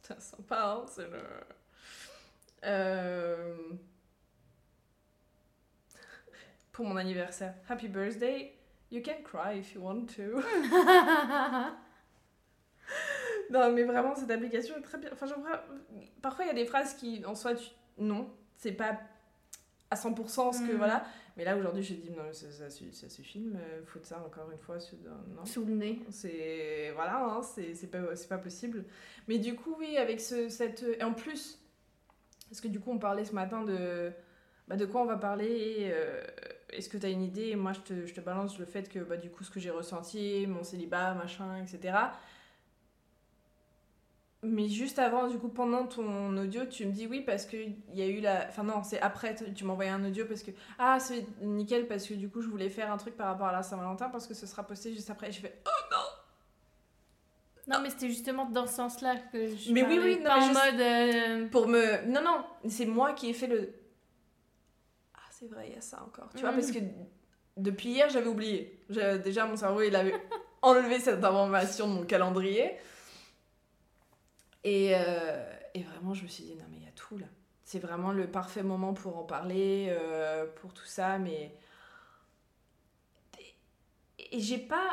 C'est 0.02 0.20
sympa, 0.20 0.82
hein, 0.82 0.86
c'est 0.88 1.08
le. 1.10 1.22
Euh, 2.66 3.56
Pour 6.76 6.86
mon 6.86 6.98
anniversaire. 6.98 7.54
Happy 7.70 7.88
birthday. 7.88 8.52
You 8.92 9.02
can 9.02 9.24
cry 9.24 9.60
if 9.60 9.74
you 9.74 9.82
want 9.82 10.08
to. 10.18 10.42
Non, 13.52 13.72
mais 13.72 13.84
vraiment, 13.84 14.16
cette 14.16 14.32
application 14.32 14.76
est 14.78 14.82
très 14.82 14.98
bien. 14.98 15.10
Enfin, 15.14 15.28
parfois, 16.22 16.46
il 16.46 16.48
y 16.48 16.52
a 16.52 16.56
des 16.56 16.66
phrases 16.66 16.96
qui, 16.96 17.24
en 17.26 17.36
soi, 17.36 17.54
tu... 17.54 17.70
non, 17.98 18.28
c'est 18.58 18.72
pas 18.72 19.00
à 19.92 19.96
100% 19.96 20.54
ce 20.54 20.60
que 20.68 20.74
Mm. 20.74 20.78
voilà. 20.78 21.06
Mais 21.38 21.44
là, 21.46 21.56
aujourd'hui, 21.56 21.84
j'ai 21.84 21.96
dit, 21.96 22.10
non, 22.10 22.34
ça, 22.34 22.52
ça, 22.52 22.70
ça 22.70 23.10
suffit, 23.10 23.40
de 23.40 23.52
me 23.52 23.86
foutre 23.86 24.08
ça 24.08 24.20
encore 24.26 24.50
une 24.52 24.58
fois. 24.58 24.78
Non. 25.36 25.46
Sous 25.46 25.64
le 25.64 25.74
nez. 25.74 26.02
C'est. 26.10 26.92
Voilà, 26.96 27.24
hein, 27.24 27.42
c'est 27.44 27.90
pas, 27.92 28.00
pas 28.30 28.38
possible. 28.38 28.84
Mais 29.28 29.38
du 29.38 29.56
coup, 29.56 29.76
oui, 29.78 29.98
avec 29.98 30.20
ce, 30.20 30.50
cette. 30.50 30.84
Et 30.84 31.04
en 31.04 31.14
plus, 31.14 31.60
parce 32.50 32.62
que 32.62 32.68
du 32.68 32.80
coup, 32.80 32.92
on 32.92 33.00
parlait 33.00 33.26
ce 33.26 33.34
matin 33.34 33.64
de. 33.64 34.12
Bah, 34.68 34.76
de 34.76 34.86
quoi 34.86 35.02
on 35.02 35.06
va 35.06 35.18
parler 35.18 35.46
et, 35.46 35.92
euh, 35.94 36.24
Est-ce 36.78 36.90
que 36.90 36.98
tu 36.98 37.06
as 37.06 37.10
une 37.10 37.24
idée 37.24 37.48
Et 37.50 37.56
moi, 37.56 37.74
je 37.74 37.80
te, 37.82 38.06
je 38.06 38.14
te 38.14 38.22
balance 38.22 38.58
le 38.60 38.66
fait 38.66 38.90
que, 38.90 39.00
bah, 39.00 39.18
du 39.18 39.30
coup, 39.30 39.44
ce 39.44 39.52
que 39.52 39.60
j'ai 39.60 39.70
ressenti, 39.72 40.46
mon 40.48 40.64
célibat, 40.64 41.14
machin, 41.14 41.58
etc. 41.64 41.98
Mais 44.44 44.68
juste 44.70 45.00
avant, 45.00 45.28
du 45.28 45.40
coup, 45.40 45.50
pendant 45.50 45.88
ton 45.88 46.38
audio, 46.38 46.66
tu 46.66 46.86
me 46.86 46.92
dis 46.92 47.08
oui 47.08 47.22
parce 47.22 47.46
qu'il 47.48 47.78
y 47.94 48.02
a 48.04 48.06
eu 48.06 48.20
la. 48.20 48.46
Enfin, 48.48 48.64
non, 48.64 48.84
c'est 48.84 49.00
après, 49.02 49.34
tu 49.56 49.66
envoyé 49.66 49.90
un 49.90 50.06
audio 50.06 50.26
parce 50.26 50.44
que. 50.44 50.52
Ah, 50.78 51.00
c'est 51.00 51.26
nickel 51.42 51.88
parce 51.88 52.06
que 52.08 52.14
du 52.14 52.30
coup, 52.30 52.42
je 52.42 52.48
voulais 52.48 52.70
faire 52.70 52.92
un 52.92 52.98
truc 52.98 53.18
par 53.18 53.26
rapport 53.28 53.48
à 53.48 53.52
la 53.52 53.64
Saint-Valentin 53.64 54.10
parce 54.10 54.28
que 54.28 54.36
ce 54.36 54.46
sera 54.46 54.62
posté 54.64 54.94
juste 54.94 55.10
après. 55.10 55.30
Et 55.30 55.32
j'ai 55.32 55.42
fait. 55.42 55.64
Non 57.68 57.80
mais 57.82 57.90
c'était 57.90 58.10
justement 58.10 58.46
dans 58.46 58.68
ce 58.68 58.76
sens-là 58.76 59.16
que 59.34 59.48
je 59.48 59.72
Mais 59.74 59.82
oui, 59.82 59.96
parlais, 59.96 60.14
oui, 60.14 60.18
non, 60.20 60.24
pas 60.26 60.38
mais 60.38 60.44
en 60.44 60.48
je- 60.48 60.54
mode 60.72 60.82
euh, 60.82 61.48
Pour 61.50 61.68
me. 61.68 62.06
Non, 62.06 62.22
non, 62.22 62.46
c'est 62.70 62.86
moi 62.86 63.14
qui 63.14 63.30
ai 63.32 63.34
fait 63.34 63.48
le. 63.48 63.74
C'est 65.48 65.54
vrai, 65.54 65.68
il 65.70 65.76
y 65.76 65.78
a 65.78 65.82
ça 65.82 66.02
encore. 66.04 66.30
Tu 66.34 66.42
vois, 66.42 66.52
Mhm. 66.52 66.60
parce 66.60 66.72
que 66.72 66.80
depuis 67.58 67.90
hier, 67.90 68.10
j'avais 68.10 68.28
oublié. 68.28 68.84
Déjà, 68.90 69.46
mon 69.46 69.56
cerveau, 69.56 69.82
il 69.82 69.96
avait 69.96 70.14
enlevé 70.62 71.00
cette 71.00 71.24
information 71.24 71.88
de 71.88 71.94
mon 71.94 72.04
calendrier. 72.06 72.72
Et, 74.64 74.94
euh, 74.96 75.46
et 75.76 75.84
vraiment, 75.84 76.14
je 76.16 76.24
me 76.24 76.28
suis 76.28 76.44
dit, 76.46 76.56
non, 76.56 76.66
mais 76.72 76.78
il 76.78 76.84
y 76.84 76.88
a 76.88 76.92
tout 76.96 77.18
là. 77.18 77.28
C'est 77.64 77.80
vraiment 77.80 78.12
le 78.12 78.28
parfait 78.28 78.64
moment 78.64 78.94
pour 78.94 79.18
en 79.18 79.24
parler, 79.24 79.88
euh, 79.90 80.46
pour 80.62 80.74
tout 80.74 80.86
ça, 80.86 81.20
mais. 81.20 81.56
Et 84.32 84.40
j'ai 84.40 84.58
pas. 84.58 84.90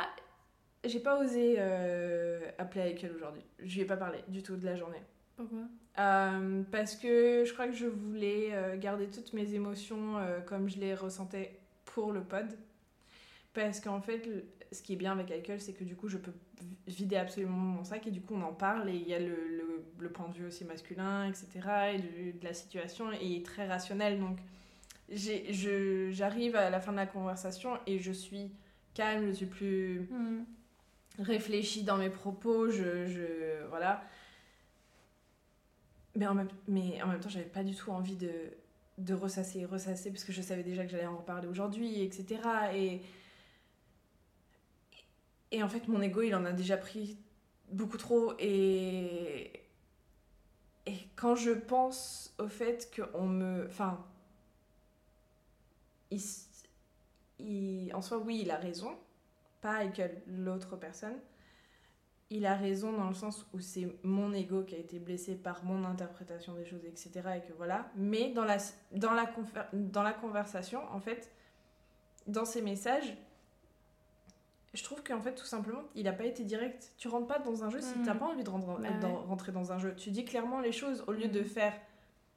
J'ai 0.83 0.99
pas 0.99 1.17
osé 1.19 1.55
euh, 1.59 2.41
appeler 2.57 2.81
avec 2.81 3.03
elle 3.03 3.13
aujourd'hui. 3.15 3.43
Je 3.59 3.73
lui 3.75 3.81
ai 3.81 3.85
pas 3.85 3.95
parlé 3.97 4.19
du 4.27 4.43
tout 4.43 4.57
de 4.57 4.65
la 4.65 4.75
journée. 4.75 5.01
Pourquoi? 5.35 5.67
Euh, 5.99 6.63
parce 6.71 6.95
que 6.95 7.43
je 7.45 7.53
crois 7.53 7.67
que 7.67 7.75
je 7.75 7.85
voulais 7.85 8.49
euh, 8.53 8.77
garder 8.77 9.07
toutes 9.09 9.33
mes 9.33 9.53
émotions 9.53 10.17
euh, 10.17 10.41
comme 10.41 10.67
je 10.69 10.79
les 10.79 10.95
ressentais 10.95 11.59
pour 11.85 12.11
le 12.11 12.23
pod. 12.23 12.47
Parce 13.53 13.79
qu'en 13.79 14.01
fait, 14.01 14.27
ce 14.71 14.81
qui 14.81 14.93
est 14.93 14.95
bien 14.95 15.11
avec 15.13 15.29
Michael, 15.29 15.61
c'est 15.61 15.73
que 15.73 15.83
du 15.83 15.95
coup, 15.95 16.09
je 16.09 16.17
peux 16.17 16.33
vider 16.87 17.17
absolument 17.17 17.55
mon 17.57 17.83
sac 17.83 18.07
et 18.07 18.11
du 18.11 18.21
coup, 18.21 18.33
on 18.35 18.41
en 18.41 18.53
parle 18.53 18.89
et 18.89 18.95
il 18.95 19.07
y 19.07 19.13
a 19.13 19.19
le, 19.19 19.27
le, 19.27 19.85
le 19.99 20.09
point 20.11 20.27
de 20.29 20.33
vue 20.33 20.47
aussi 20.47 20.65
masculin, 20.65 21.25
etc. 21.29 21.93
et 21.93 21.99
de, 21.99 22.39
de 22.39 22.43
la 22.43 22.53
situation 22.53 23.11
et 23.11 23.19
il 23.21 23.37
est 23.37 23.45
très 23.45 23.67
rationnel. 23.67 24.19
Donc, 24.19 24.39
j'arrive 25.09 26.55
à 26.55 26.69
la 26.69 26.79
fin 26.79 26.91
de 26.91 26.97
la 26.97 27.05
conversation 27.07 27.77
et 27.87 27.99
je 27.99 28.11
suis 28.11 28.51
calme, 28.95 29.27
je 29.27 29.33
suis 29.33 29.45
plus 29.45 30.09
Mm. 30.09 30.43
réfléchie 31.19 31.83
dans 31.83 31.97
mes 31.97 32.09
propos, 32.09 32.69
je, 32.69 33.05
je 33.07 33.65
voilà. 33.69 34.03
Mais 36.15 36.27
en 36.27 36.35
même, 36.35 36.49
mais 36.67 37.01
en 37.01 37.07
même 37.07 37.19
temps, 37.19 37.29
j'avais 37.29 37.45
pas 37.45 37.63
du 37.63 37.75
tout 37.75 37.91
envie 37.91 38.15
de, 38.15 38.31
de 38.99 39.13
ressasser 39.13 39.59
et 39.59 39.65
ressasser 39.65 40.11
parce 40.11 40.23
que 40.23 40.31
je 40.31 40.41
savais 40.41 40.63
déjà 40.63 40.83
que 40.85 40.91
j'allais 40.91 41.07
en 41.07 41.17
reparler 41.17 41.47
aujourd'hui, 41.47 42.01
etc. 42.03 42.41
Et, 42.73 43.01
et 45.51 45.63
en 45.63 45.69
fait, 45.69 45.87
mon 45.87 46.01
ego, 46.01 46.21
il 46.21 46.35
en 46.35 46.45
a 46.45 46.51
déjà 46.51 46.77
pris 46.77 47.17
beaucoup 47.71 47.97
trop. 47.97 48.33
Et, 48.39 49.51
et 50.85 50.97
quand 51.15 51.35
je 51.35 51.51
pense 51.51 52.33
au 52.37 52.47
fait 52.47 52.91
qu'on 52.95 53.27
me. 53.27 53.65
Enfin. 53.67 54.05
il 57.39 57.91
en 57.95 58.01
soi, 58.01 58.19
oui, 58.19 58.41
il 58.43 58.51
a 58.51 58.57
raison 58.57 58.95
pas 59.61 59.77
avec 59.77 60.01
l'autre 60.27 60.75
personne. 60.75 61.17
Il 62.35 62.47
a 62.47 62.55
raison 62.55 62.91
dans 62.93 63.07
le 63.07 63.13
sens 63.13 63.45
où 63.53 63.59
c'est 63.59 63.87
mon 64.01 64.33
ego 64.33 64.63
qui 64.63 64.73
a 64.73 64.79
été 64.79 64.97
blessé 64.97 65.35
par 65.35 65.63
mon 65.63 65.85
interprétation 65.85 66.53
des 66.55 66.65
choses, 66.65 66.83
etc. 66.83 67.11
Et 67.37 67.41
que 67.47 67.53
voilà. 67.53 67.91
Mais 67.95 68.31
dans 68.31 68.43
la, 68.43 68.57
dans 68.91 69.13
la, 69.13 69.29
dans 69.73 70.01
la 70.01 70.13
conversation, 70.13 70.81
en 70.91 70.99
fait, 70.99 71.31
dans 72.25 72.43
ses 72.45 72.63
messages, 72.63 73.15
je 74.73 74.83
trouve 74.83 75.03
qu'en 75.03 75.21
fait, 75.21 75.35
tout 75.35 75.45
simplement, 75.45 75.83
il 75.93 76.05
n'a 76.05 76.11
pas 76.13 76.25
été 76.25 76.43
direct. 76.43 76.91
Tu 76.97 77.07
rentres 77.07 77.27
pas 77.27 77.37
dans 77.37 77.63
un 77.63 77.69
jeu 77.69 77.79
si 77.81 77.99
Mhm. 77.99 78.05
t'as 78.05 78.15
pas 78.15 78.25
envie 78.25 78.43
de 78.43 78.49
rentrer 78.49 78.81
Bah 78.81 78.89
dans, 78.99 79.09
ouais. 79.11 79.25
rentrer 79.27 79.51
dans 79.51 79.71
un 79.71 79.77
jeu. 79.77 79.93
Tu 79.95 80.09
dis 80.09 80.25
clairement 80.25 80.59
les 80.59 80.71
choses 80.71 81.03
au 81.05 81.11
lieu 81.11 81.27
de 81.27 81.41
Mhm. 81.41 81.45
faire. 81.45 81.73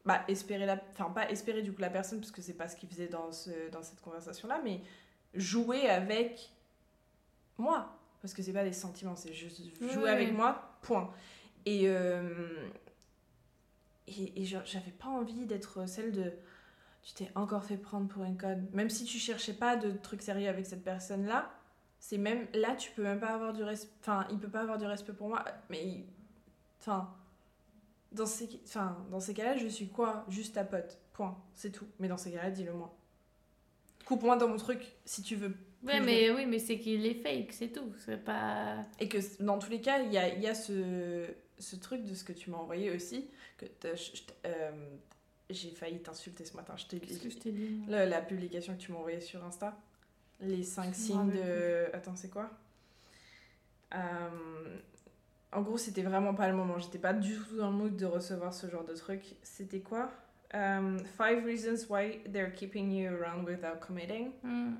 Bah, 0.04 0.20
espérer 0.28 0.66
la. 0.66 0.78
Enfin, 0.92 1.10
pas 1.10 1.30
espérer 1.30 1.62
du 1.62 1.72
coup 1.72 1.80
la 1.80 1.88
personne, 1.88 2.20
parce 2.20 2.30
que 2.32 2.42
c'est 2.42 2.52
pas 2.52 2.68
ce 2.68 2.76
qu'il 2.76 2.90
faisait 2.90 3.08
dans, 3.08 3.32
ce, 3.32 3.70
dans 3.70 3.82
cette 3.82 4.02
conversation-là, 4.02 4.60
mais 4.62 4.82
jouer 5.32 5.88
avec 5.88 6.52
moi. 7.56 7.95
Parce 8.26 8.34
que 8.34 8.42
c'est 8.42 8.52
pas 8.52 8.64
des 8.64 8.72
sentiments, 8.72 9.14
c'est 9.14 9.32
juste 9.32 9.62
jouer 9.92 10.10
avec 10.10 10.32
moi, 10.32 10.76
point. 10.82 11.12
Et, 11.64 11.82
euh, 11.84 12.68
et, 14.08 14.44
j'avais 14.44 14.90
pas 14.90 15.06
envie 15.06 15.46
d'être 15.46 15.88
celle 15.88 16.10
de. 16.10 16.32
Tu 17.04 17.14
t'es 17.14 17.30
encore 17.36 17.62
fait 17.62 17.76
prendre 17.76 18.08
pour 18.08 18.24
une 18.24 18.36
conne. 18.36 18.66
Même 18.72 18.90
si 18.90 19.04
tu 19.04 19.18
cherchais 19.18 19.52
pas 19.52 19.76
de 19.76 19.92
trucs 19.92 20.22
sérieux 20.22 20.48
avec 20.48 20.66
cette 20.66 20.82
personne-là, 20.82 21.54
c'est 22.00 22.18
même. 22.18 22.48
Là, 22.52 22.74
tu 22.74 22.90
peux 22.90 23.04
même 23.04 23.20
pas 23.20 23.32
avoir 23.32 23.52
du 23.52 23.62
respect. 23.62 23.92
Enfin, 24.00 24.26
il 24.32 24.40
peut 24.40 24.50
pas 24.50 24.62
avoir 24.62 24.76
du 24.76 24.86
respect 24.86 25.12
pour 25.12 25.28
moi, 25.28 25.44
mais. 25.70 25.86
il- 25.86 26.06
Enfin. 26.80 27.14
Dans 28.10 28.26
ces, 28.26 28.60
enfin, 28.64 29.06
dans 29.12 29.20
ces 29.20 29.34
cas-là, 29.34 29.56
je 29.56 29.68
suis 29.68 29.88
quoi? 29.88 30.24
Juste 30.28 30.56
ta 30.56 30.64
pote. 30.64 30.98
Point. 31.12 31.40
C'est 31.54 31.70
tout. 31.70 31.86
Mais 32.00 32.08
dans 32.08 32.16
ces 32.16 32.32
cas-là, 32.32 32.50
dis-le 32.50 32.72
moi. 32.72 32.92
Coupe-moi 34.04 34.34
dans 34.34 34.48
mon 34.48 34.56
truc 34.56 34.96
si 35.04 35.22
tu 35.22 35.36
veux. 35.36 35.54
Ouais, 35.86 36.00
mais 36.00 36.30
oui, 36.30 36.46
mais 36.46 36.58
c'est 36.58 36.78
qu'il 36.78 37.06
est 37.06 37.14
fake, 37.14 37.52
c'est 37.52 37.68
tout. 37.68 37.92
C'est 38.04 38.22
pas. 38.24 38.84
Et 39.00 39.08
que 39.08 39.18
dans 39.42 39.58
tous 39.58 39.70
les 39.70 39.80
cas, 39.80 40.00
il 40.02 40.12
y 40.12 40.18
a, 40.18 40.34
y 40.34 40.46
a 40.46 40.54
ce, 40.54 41.24
ce 41.58 41.76
truc 41.76 42.04
de 42.04 42.14
ce 42.14 42.24
que 42.24 42.32
tu 42.32 42.50
m'as 42.50 42.58
envoyé 42.58 42.90
aussi. 42.90 43.28
que 43.56 43.66
euh, 44.46 44.70
J'ai 45.48 45.70
failli 45.70 46.00
t'insulter 46.00 46.44
ce 46.44 46.56
matin. 46.56 46.74
Je 46.76 46.86
t'ai 46.86 46.98
dit 46.98 47.82
la, 47.88 48.04
la 48.06 48.20
publication 48.20 48.74
que 48.74 48.80
tu 48.80 48.92
m'as 48.92 48.98
envoyée 48.98 49.20
sur 49.20 49.44
Insta. 49.44 49.76
Les 50.40 50.62
cinq 50.64 50.88
me 50.88 50.92
signes 50.94 51.16
rappelle 51.18 51.36
de. 51.40 51.96
Attends, 51.96 52.16
c'est 52.16 52.30
quoi? 52.30 52.50
Euh, 53.94 54.76
En 55.52 55.62
gros, 55.62 55.78
c'était 55.78 56.02
vraiment 56.02 56.34
pas 56.34 56.48
le 56.48 56.56
moment. 56.56 56.78
J'étais 56.78 56.98
pas 56.98 57.12
du 57.14 57.34
tout 57.36 57.56
dans 57.56 57.70
le 57.70 57.76
mood 57.76 57.96
de 57.96 58.04
recevoir 58.06 58.52
ce 58.52 58.68
genre 58.68 58.84
de 58.84 58.94
truc. 58.94 59.22
C'était 59.42 59.80
quoi? 59.80 60.10
Euh, 60.54 60.98
Five 61.16 61.44
reasons 61.44 61.86
why 61.88 62.18
they're 62.32 62.52
keeping 62.52 62.92
you 62.92 63.08
around 63.08 63.46
without 63.48 63.78
committing. 63.80 64.32
Mm. 64.42 64.74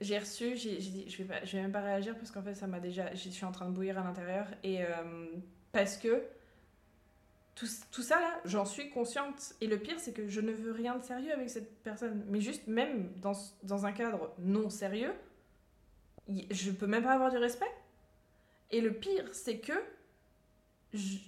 J'ai 0.00 0.18
reçu, 0.18 0.56
j'ai 0.56 0.76
dit, 0.76 1.08
je 1.08 1.18
vais, 1.18 1.24
pas, 1.24 1.44
je 1.44 1.56
vais 1.56 1.62
même 1.62 1.72
pas 1.72 1.80
réagir 1.80 2.16
parce 2.16 2.30
qu'en 2.30 2.42
fait, 2.42 2.54
ça 2.54 2.66
m'a 2.66 2.80
déjà. 2.80 3.14
Je 3.14 3.28
suis 3.28 3.44
en 3.44 3.52
train 3.52 3.66
de 3.66 3.74
bouillir 3.74 3.98
à 3.98 4.02
l'intérieur. 4.02 4.46
Et 4.62 4.82
euh, 4.82 4.86
parce 5.72 5.96
que 5.96 6.22
tout, 7.54 7.66
tout 7.92 8.02
ça 8.02 8.20
là, 8.20 8.40
j'en 8.44 8.64
suis 8.64 8.90
consciente. 8.90 9.54
Et 9.60 9.66
le 9.66 9.78
pire, 9.78 9.98
c'est 9.98 10.12
que 10.12 10.28
je 10.28 10.40
ne 10.40 10.52
veux 10.52 10.72
rien 10.72 10.96
de 10.96 11.02
sérieux 11.02 11.32
avec 11.32 11.48
cette 11.48 11.82
personne. 11.82 12.24
Mais 12.28 12.40
juste, 12.40 12.66
même 12.66 13.12
dans, 13.20 13.34
dans 13.62 13.86
un 13.86 13.92
cadre 13.92 14.34
non 14.38 14.68
sérieux, 14.68 15.12
je 16.28 16.70
peux 16.72 16.86
même 16.86 17.04
pas 17.04 17.12
avoir 17.12 17.30
du 17.30 17.38
respect. 17.38 17.70
Et 18.70 18.80
le 18.80 18.92
pire, 18.92 19.28
c'est 19.32 19.58
que 19.58 19.72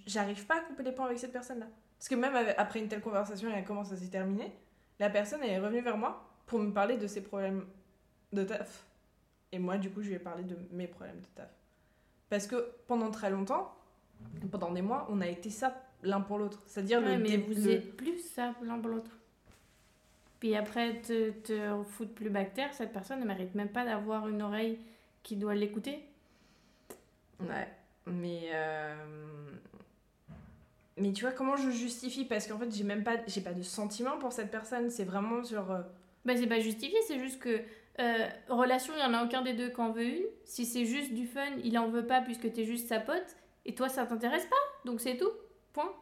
j'arrive 0.06 0.46
pas 0.46 0.56
à 0.56 0.60
couper 0.60 0.82
les 0.82 0.92
ponts 0.92 1.04
avec 1.04 1.18
cette 1.18 1.32
personne-là. 1.32 1.66
Parce 1.98 2.08
que 2.08 2.14
même 2.14 2.34
après 2.56 2.80
une 2.80 2.88
telle 2.88 3.00
conversation 3.00 3.54
et 3.54 3.64
comment 3.64 3.84
ça 3.84 3.96
s'est 3.96 4.08
terminé, 4.08 4.52
la 4.98 5.10
personne 5.10 5.42
est 5.42 5.58
revenue 5.58 5.82
vers 5.82 5.96
moi 5.96 6.28
pour 6.46 6.58
me 6.58 6.72
parler 6.72 6.96
de 6.96 7.06
ses 7.06 7.22
problèmes 7.22 7.64
de 8.32 8.44
taf. 8.44 8.84
Et 9.52 9.58
moi, 9.58 9.78
du 9.78 9.90
coup, 9.90 10.02
je 10.02 10.08
lui 10.08 10.14
ai 10.16 10.18
parlé 10.18 10.42
de 10.44 10.56
mes 10.72 10.86
problèmes 10.86 11.20
de 11.20 11.26
taf. 11.36 11.48
Parce 12.28 12.46
que 12.46 12.70
pendant 12.86 13.10
très 13.10 13.30
longtemps, 13.30 13.74
pendant 14.50 14.70
des 14.72 14.82
mois, 14.82 15.06
on 15.10 15.20
a 15.20 15.26
été 15.28 15.50
ça 15.50 15.74
l'un 16.02 16.20
pour 16.20 16.38
l'autre. 16.38 16.60
C'est-à-dire 16.66 17.00
Ouais, 17.00 17.16
le, 17.16 17.22
mais 17.22 17.36
vous 17.36 17.54
le- 17.54 17.70
êtes 17.70 17.96
plus 17.96 18.18
ça 18.18 18.54
l'un 18.62 18.78
pour 18.78 18.90
l'autre. 18.90 19.10
Puis 20.40 20.54
après, 20.54 21.00
te, 21.00 21.30
te 21.30 21.82
foutre 21.84 22.12
plus 22.12 22.28
bactère, 22.30 22.74
cette 22.74 22.92
personne 22.92 23.20
ne 23.20 23.24
mérite 23.24 23.54
même 23.54 23.68
pas 23.70 23.84
d'avoir 23.84 24.28
une 24.28 24.42
oreille 24.42 24.78
qui 25.22 25.36
doit 25.36 25.54
l'écouter. 25.54 26.00
Ouais, 27.40 27.68
mais. 28.06 28.50
euh, 28.52 28.96
Mais 30.98 31.12
tu 31.12 31.24
vois, 31.24 31.32
comment 31.32 31.56
je 31.56 31.70
justifie? 31.70 32.24
Parce 32.24 32.46
qu'en 32.46 32.58
fait, 32.58 32.70
j'ai 32.74 32.84
même 32.84 33.04
pas, 33.04 33.16
j'ai 33.26 33.40
pas 33.40 33.52
de 33.52 33.62
sentiment 33.62 34.18
pour 34.18 34.32
cette 34.32 34.50
personne. 34.50 34.90
C'est 34.90 35.04
vraiment 35.04 35.42
sur. 35.44 35.70
euh, 35.70 35.82
Bah, 36.24 36.34
c'est 36.36 36.46
pas 36.46 36.60
justifié, 36.60 36.98
c'est 37.06 37.18
juste 37.18 37.38
que 37.38 37.60
euh, 38.00 38.26
relation, 38.48 38.92
il 38.96 39.00
y 39.00 39.04
en 39.04 39.14
a 39.14 39.24
aucun 39.24 39.42
des 39.42 39.52
deux 39.54 39.70
qui 39.70 39.80
en 39.80 39.90
veut 39.90 40.04
une. 40.04 40.24
Si 40.44 40.66
c'est 40.66 40.84
juste 40.84 41.12
du 41.14 41.26
fun, 41.26 41.40
il 41.64 41.78
en 41.78 41.88
veut 41.88 42.06
pas 42.06 42.20
puisque 42.20 42.52
t'es 42.52 42.64
juste 42.64 42.88
sa 42.88 43.00
pote. 43.00 43.36
Et 43.64 43.74
toi, 43.74 43.88
ça 43.88 44.06
t'intéresse 44.06 44.46
pas. 44.46 44.56
Donc 44.84 45.00
c'est 45.00 45.16
tout. 45.16 45.30
Point. 45.72 45.92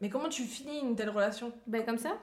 Mais 0.00 0.08
comment 0.10 0.28
tu 0.28 0.42
finis 0.42 0.80
une 0.80 0.96
telle 0.96 1.10
relation 1.10 1.52
Bah, 1.66 1.80
comme 1.82 1.98
ça. 1.98 2.18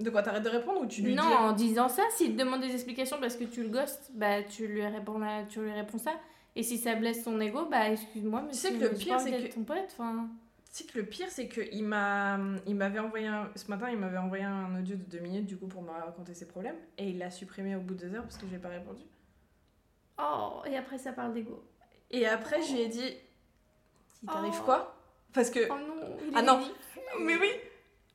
De 0.00 0.10
quoi 0.10 0.22
t'arrêtes 0.22 0.42
de 0.44 0.48
répondre 0.48 0.80
ou 0.82 0.86
tu 0.86 1.02
lui 1.02 1.14
non, 1.14 1.22
dis 1.26 1.34
en 1.34 1.52
disant 1.52 1.88
ça, 1.88 2.02
s'il 2.10 2.32
te 2.34 2.38
demande 2.38 2.60
des 2.60 2.72
explications 2.72 3.18
parce 3.20 3.34
que 3.36 3.44
tu 3.44 3.62
le 3.64 3.68
ghostes, 3.68 4.10
bah, 4.14 4.42
tu 4.44 4.66
lui 4.68 4.86
réponds, 4.86 5.18
là, 5.18 5.42
tu 5.48 5.60
lui 5.60 5.72
réponds 5.72 5.98
ça. 5.98 6.12
Et 6.56 6.62
si 6.62 6.78
ça 6.78 6.94
blesse 6.94 7.24
son 7.24 7.40
ego, 7.40 7.66
bah, 7.66 7.90
excuse-moi, 7.90 8.42
mais 8.42 8.52
Tu 8.52 8.58
sais 8.58 8.72
que 8.72 8.84
le 8.84 8.90
pire, 8.90 9.18
c'est 9.20 9.30
que- 9.48 9.54
ton 9.54 9.62
pote, 9.64 9.76
enfin. 9.92 10.28
Sais 10.78 10.84
que 10.84 10.96
le 10.96 11.06
pire, 11.06 11.26
c'est 11.28 11.48
qu'il 11.48 11.84
m'a, 11.84 12.38
il 12.64 12.76
m'avait 12.76 13.00
envoyé 13.00 13.26
un- 13.26 13.50
ce 13.56 13.68
matin, 13.68 13.90
il 13.90 13.98
m'avait 13.98 14.16
envoyé 14.18 14.44
un 14.44 14.78
audio 14.78 14.94
de 14.94 15.02
deux 15.02 15.18
minutes 15.18 15.46
du 15.46 15.56
coup 15.56 15.66
pour 15.66 15.82
me 15.82 15.90
raconter 15.90 16.34
ses 16.34 16.46
problèmes 16.46 16.76
et 16.98 17.08
il 17.10 17.18
l'a 17.18 17.32
supprimé 17.32 17.74
au 17.74 17.80
bout 17.80 17.94
de 17.94 18.06
deux 18.06 18.14
heures 18.14 18.22
parce 18.22 18.36
que 18.38 18.46
j'ai 18.48 18.58
pas 18.58 18.68
répondu. 18.68 19.02
Oh, 20.20 20.62
et 20.66 20.76
après 20.76 20.98
ça 20.98 21.12
parle 21.12 21.32
d'ego. 21.34 21.64
Et 22.12 22.26
après, 22.28 22.62
j'ai 22.62 22.86
dit, 22.86 23.16
il 24.22 24.28
t'arrive 24.28 24.54
Oh. 24.60 24.64
quoi? 24.64 24.96
Parce 25.32 25.50
que, 25.50 25.66
Oh 25.68 25.74
non, 25.80 26.16
il 26.28 26.32
Ah 26.36 26.42
non. 26.42 26.60
mais 27.22 27.36
oui. 27.36 27.50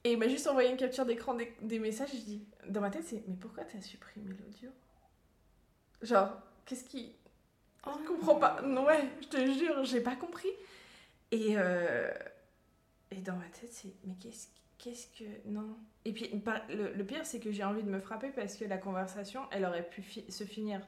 Et 0.05 0.13
il 0.13 0.17
m'a 0.17 0.29
juste 0.29 0.47
envoyé 0.47 0.69
une 0.69 0.77
capture 0.77 1.05
d'écran 1.05 1.33
des, 1.33 1.53
des 1.61 1.79
messages. 1.79 2.13
Et 2.15 2.17
je 2.17 2.23
dis, 2.23 2.47
dans 2.69 2.79
ma 2.79 2.91
tête, 2.91 3.03
c'est, 3.03 3.23
mais 3.27 3.35
pourquoi 3.35 3.65
t'as 3.65 3.81
supprimé 3.81 4.29
l'audio? 4.29 4.69
Genre, 6.01 6.29
qu'est-ce 6.65 6.85
qui, 6.85 7.13
Oh 7.85 7.91
Je 8.01 8.07
comprends 8.07 8.35
pas. 8.35 8.61
Non, 8.61 8.85
Ouais, 8.85 9.03
je 9.21 9.27
te 9.27 9.51
jure, 9.51 9.83
j'ai 9.83 9.99
pas 9.99 10.15
compris. 10.15 10.49
Et, 11.31 11.55
euh, 11.57 12.09
et 13.17 13.21
dans 13.21 13.35
ma 13.35 13.45
tête, 13.45 13.71
c'est 13.71 13.93
mais 14.05 14.15
qu'est-ce 14.19 14.47
qu'est-ce 14.77 15.07
que. 15.17 15.23
Non. 15.47 15.77
Et 16.05 16.11
puis, 16.13 16.29
le, 16.69 16.93
le 16.93 17.05
pire, 17.05 17.25
c'est 17.25 17.39
que 17.39 17.51
j'ai 17.51 17.63
envie 17.63 17.83
de 17.83 17.89
me 17.89 17.99
frapper 17.99 18.29
parce 18.31 18.57
que 18.57 18.65
la 18.65 18.77
conversation, 18.77 19.41
elle 19.51 19.63
aurait 19.65 19.87
pu 19.87 20.01
fi- 20.01 20.29
se 20.31 20.43
finir 20.43 20.81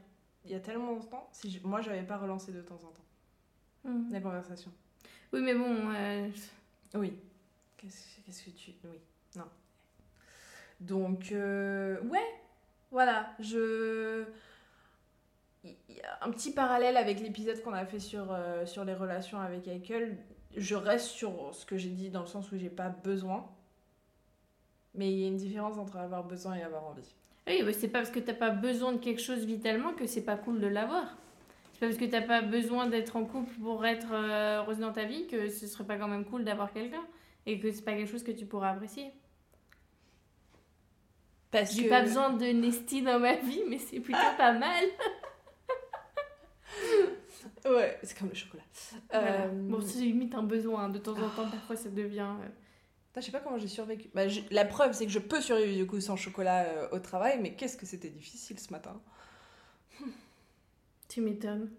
il 0.43 0.51
y 0.51 0.55
a 0.55 0.59
tellement 0.59 0.91
longtemps 0.91 1.29
si 1.31 1.49
je- 1.49 1.65
moi, 1.65 1.81
j'avais 1.81 2.03
pas 2.03 2.17
relancé 2.17 2.51
de 2.51 2.61
temps 2.61 2.75
en 2.83 2.91
temps 2.91 3.05
Mhm. 3.85 4.11
la 4.11 4.19
conversation. 4.19 4.71
Oui, 5.33 5.41
mais 5.41 5.53
bon, 5.55 5.91
euh, 5.93 6.29
Oui. 6.95 7.13
Qu'est-ce 7.77 8.43
que 8.43 8.49
tu. 8.51 8.71
Oui. 8.85 8.99
Non. 9.35 9.45
Donc, 10.79 11.31
euh, 11.31 12.01
ouais. 12.03 12.25
Voilà. 12.91 13.33
Je. 13.39 14.25
Un 16.21 16.31
petit 16.31 16.51
parallèle 16.53 16.95
avec 16.97 17.19
l'épisode 17.19 17.61
qu'on 17.63 17.73
a 17.73 17.85
fait 17.85 17.99
sur, 17.99 18.31
euh, 18.31 18.65
sur 18.65 18.85
les 18.85 18.93
relations 18.93 19.39
avec 19.39 19.67
Eichel. 19.67 20.17
Je 20.55 20.75
reste 20.75 21.07
sur 21.07 21.53
ce 21.53 21.65
que 21.65 21.77
j'ai 21.77 21.89
dit 21.89 22.09
dans 22.09 22.21
le 22.21 22.27
sens 22.27 22.51
où 22.51 22.57
j'ai 22.57 22.69
pas 22.69 22.89
besoin. 22.89 23.45
Mais 24.93 25.11
il 25.11 25.19
y 25.19 25.25
a 25.25 25.27
une 25.27 25.35
différence 25.37 25.77
entre 25.77 25.97
avoir 25.97 26.23
besoin 26.23 26.55
et 26.55 26.63
avoir 26.63 26.85
envie. 26.85 27.13
oui, 27.47 27.61
mais 27.65 27.73
c'est 27.73 27.89
pas 27.89 27.99
parce 27.99 28.11
que 28.11 28.19
t'as 28.19 28.33
pas 28.33 28.49
besoin 28.51 28.93
de 28.93 28.97
quelque 28.97 29.21
chose 29.21 29.43
vitalement 29.45 29.93
que 29.93 30.07
c'est 30.07 30.23
pas 30.23 30.37
cool 30.37 30.61
de 30.61 30.67
l'avoir. 30.67 31.17
C'est 31.73 31.79
pas 31.81 31.87
parce 31.87 31.97
que 31.97 32.05
t'as 32.05 32.21
pas 32.21 32.41
besoin 32.41 32.87
d'être 32.87 33.17
en 33.17 33.25
couple 33.25 33.53
pour 33.61 33.85
être 33.85 34.13
euh, 34.13 34.59
heureuse 34.61 34.79
dans 34.79 34.93
ta 34.93 35.03
vie 35.03 35.27
que 35.27 35.49
ce 35.49 35.67
serait 35.67 35.83
pas 35.83 35.97
quand 35.97 36.07
même 36.07 36.23
cool 36.23 36.45
d'avoir 36.45 36.71
quelqu'un 36.71 37.03
et 37.45 37.59
que 37.59 37.69
c'est 37.71 37.83
pas 37.83 37.91
quelque 37.93 38.09
chose 38.09 38.23
que 38.23 38.31
tu 38.31 38.45
pourras 38.45 38.69
apprécier. 38.71 39.11
Parce 41.51 41.73
J'ai 41.73 41.83
que- 41.85 41.89
pas 41.89 42.01
besoin 42.01 42.31
de 42.31 42.45
Nesty 42.45 43.01
dans 43.01 43.19
ma 43.19 43.35
vie, 43.35 43.63
mais 43.67 43.77
c'est 43.77 43.99
plutôt 43.99 44.19
pas 44.37 44.53
mal. 44.53 44.85
Ouais, 47.65 47.99
c'est 48.03 48.17
comme 48.17 48.29
le 48.29 48.35
chocolat. 48.35 48.63
Voilà. 49.11 49.45
Euh, 49.45 49.49
Bon, 49.51 49.81
c'est 49.81 49.99
limite 49.99 50.35
un 50.35 50.43
besoin. 50.43 50.89
De 50.89 50.99
temps 50.99 51.13
en 51.17 51.29
temps, 51.29 51.49
parfois, 51.49 51.75
ça 51.75 51.89
devient. 51.89 52.19
euh, 52.41 52.47
Putain, 53.07 53.21
je 53.21 53.25
sais 53.25 53.31
pas 53.31 53.39
comment 53.39 53.57
j'ai 53.57 53.67
survécu. 53.67 54.09
Bah, 54.13 54.27
je- 54.27 54.41
La 54.51 54.65
preuve, 54.65 54.93
c'est 54.93 55.05
que 55.05 55.11
je 55.11 55.19
peux 55.19 55.41
survivre 55.41 55.75
du 55.75 55.87
coup 55.87 55.99
sans 56.01 56.15
chocolat 56.15 56.63
euh, 56.65 56.87
au 56.91 56.99
travail, 56.99 57.39
mais 57.41 57.55
qu'est-ce 57.55 57.77
que 57.77 57.85
c'était 57.85 58.09
difficile 58.09 58.59
ce 58.59 58.71
matin. 58.71 59.01
Tu 61.07 61.21
m'étonnes. 61.21 61.71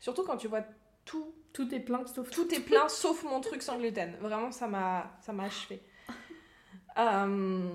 Surtout 0.00 0.24
quand 0.24 0.36
tu 0.36 0.48
vois 0.48 0.64
tout, 1.04 1.34
Tout 1.52 1.74
est 1.74 1.80
plein 1.80 2.06
sauf 2.06 2.30
tout 2.30 2.52
est 2.54 2.60
plein 2.60 2.88
sauf 2.88 3.24
mon 3.24 3.40
truc 3.40 3.60
sans 3.62 3.76
gluten. 3.78 4.16
Vraiment, 4.20 4.50
ça 4.52 4.66
m'a, 4.66 5.16
ça 5.20 5.32
m'a 5.32 5.44
achevé. 5.44 5.82
Euh, 6.98 7.68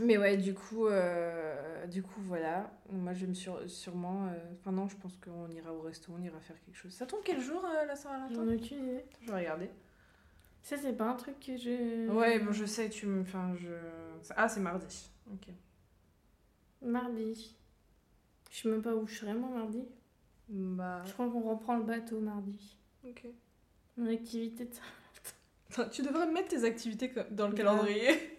Mais 0.00 0.18
ouais, 0.18 0.36
du 0.36 0.54
coup, 0.54 0.86
euh, 0.86 1.86
du 1.86 2.02
coup, 2.02 2.20
voilà. 2.22 2.70
Moi, 2.90 3.12
je 3.12 3.20
vais 3.20 3.26
me 3.28 3.34
sur... 3.34 3.68
sûrement. 3.70 4.26
euh, 4.26 4.52
Enfin, 4.58 4.72
non, 4.72 4.88
je 4.88 4.96
pense 4.96 5.16
qu'on 5.18 5.48
ira 5.50 5.72
au 5.72 5.82
resto, 5.82 6.12
on 6.18 6.20
ira 6.22 6.40
faire 6.40 6.56
quelque 6.64 6.76
chose. 6.76 6.92
Ça 6.92 7.06
tombe 7.06 7.20
quel 7.24 7.40
jour 7.40 7.64
euh, 7.64 7.84
la 7.86 7.94
Saint-Valentin 7.94 8.34
J'en 8.34 8.48
ai 8.48 8.56
aucune 8.56 8.84
idée. 8.84 9.04
Je 9.22 9.30
vais 9.30 9.36
regarder. 9.38 9.70
Ça, 10.62 10.76
c'est 10.78 10.94
pas 10.96 11.04
un 11.04 11.14
truc 11.14 11.38
que 11.38 11.56
je. 11.56 12.08
Ouais, 12.10 12.40
bon, 12.40 12.50
je 12.52 12.64
sais, 12.64 12.88
tu 12.90 13.06
me. 13.06 13.20
Enfin, 13.22 13.54
je. 13.56 13.68
Ah, 14.36 14.48
c'est 14.48 14.60
mardi. 14.60 15.10
Ok. 15.32 15.46
Mardi. 16.82 17.56
Je 18.50 18.62
sais 18.62 18.68
même 18.68 18.82
pas 18.82 18.94
où 18.94 19.06
je 19.06 19.14
serai, 19.14 19.34
moi, 19.34 19.48
mardi. 19.50 19.84
Bah. 20.48 21.02
Je 21.06 21.12
crois 21.12 21.28
qu'on 21.30 21.40
reprend 21.40 21.76
le 21.76 21.84
bateau 21.84 22.18
mardi. 22.20 22.76
Ok. 23.06 23.24
Mon 23.96 24.12
activité 24.12 24.64
de 24.64 24.74
ça. 24.74 24.82
Putain, 25.68 25.88
Tu 25.88 26.02
devrais 26.02 26.26
mettre 26.30 26.48
tes 26.48 26.64
activités 26.64 27.12
dans 27.30 27.48
le 27.48 27.54
Grave. 27.54 27.76
calendrier. 27.76 28.33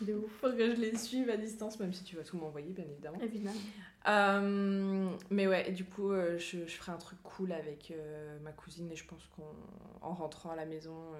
De 0.00 0.14
ouf. 0.14 0.30
Faut 0.40 0.50
que 0.50 0.74
je 0.74 0.80
les 0.80 0.96
suive 0.96 1.30
à 1.30 1.36
distance, 1.36 1.78
même 1.80 1.92
si 1.92 2.04
tu 2.04 2.16
vas 2.16 2.22
tout 2.22 2.36
m'envoyer, 2.36 2.72
bien 2.72 2.84
évidemment. 2.84 3.18
Évidemment. 3.20 3.60
Euh, 4.08 5.10
mais 5.30 5.46
ouais, 5.46 5.70
du 5.72 5.84
coup, 5.84 6.10
euh, 6.12 6.38
je, 6.38 6.66
je 6.66 6.76
ferai 6.76 6.92
un 6.92 6.98
truc 6.98 7.22
cool 7.22 7.52
avec 7.52 7.90
euh, 7.90 8.38
ma 8.40 8.52
cousine 8.52 8.90
et 8.90 8.96
je 8.96 9.06
pense 9.06 9.22
qu'en 9.36 10.14
rentrant 10.14 10.50
à 10.50 10.56
la 10.56 10.66
maison, 10.66 11.12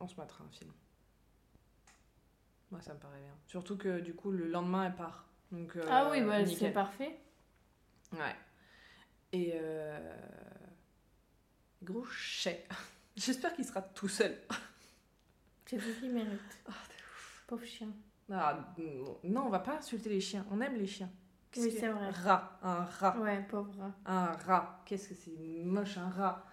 on 0.00 0.08
se 0.08 0.20
mettra 0.20 0.44
un 0.44 0.50
film. 0.50 0.72
Moi, 2.70 2.80
ça 2.82 2.92
me 2.94 2.98
paraît 2.98 3.20
bien. 3.20 3.34
Surtout 3.46 3.76
que 3.76 4.00
du 4.00 4.14
coup, 4.14 4.30
le 4.30 4.48
lendemain, 4.48 4.86
elle 4.86 4.94
part. 4.94 5.26
Donc, 5.52 5.78
ah 5.88 6.08
oui, 6.10 6.20
bah, 6.22 6.44
c'est 6.46 6.70
parfait. 6.70 7.18
Ouais. 8.12 8.36
Et 9.32 9.54
gros 11.82 12.04
chais. 12.04 12.66
J'espère 13.16 13.52
qu'il 13.54 13.64
sera 13.64 13.82
tout 13.82 14.08
seul. 14.08 14.36
C'est 15.68 15.78
ce 15.78 16.00
qu'il 16.00 16.12
mérite. 16.12 16.40
Oh, 16.68 16.72
Pauvre 17.46 17.64
chien. 17.64 17.88
Ah, 18.30 18.74
non, 19.24 19.46
on 19.46 19.50
va 19.50 19.58
pas 19.60 19.76
insulter 19.76 20.10
les 20.10 20.20
chiens. 20.20 20.44
On 20.50 20.60
aime 20.60 20.74
les 20.76 20.86
chiens. 20.86 21.10
Oui, 21.56 21.72
que- 21.72 21.80
c'est 21.80 21.88
vrai. 21.88 22.10
Rat, 22.10 22.58
un 22.62 22.84
rat. 22.84 23.16
Ouais, 23.18 23.42
pauvre 23.48 23.72
rat. 23.78 23.92
Un 24.06 24.26
rat. 24.46 24.82
Qu'est-ce 24.86 25.08
que 25.08 25.14
c'est 25.14 25.64
moche, 25.64 25.96
un 25.96 26.10
rat. 26.10 26.44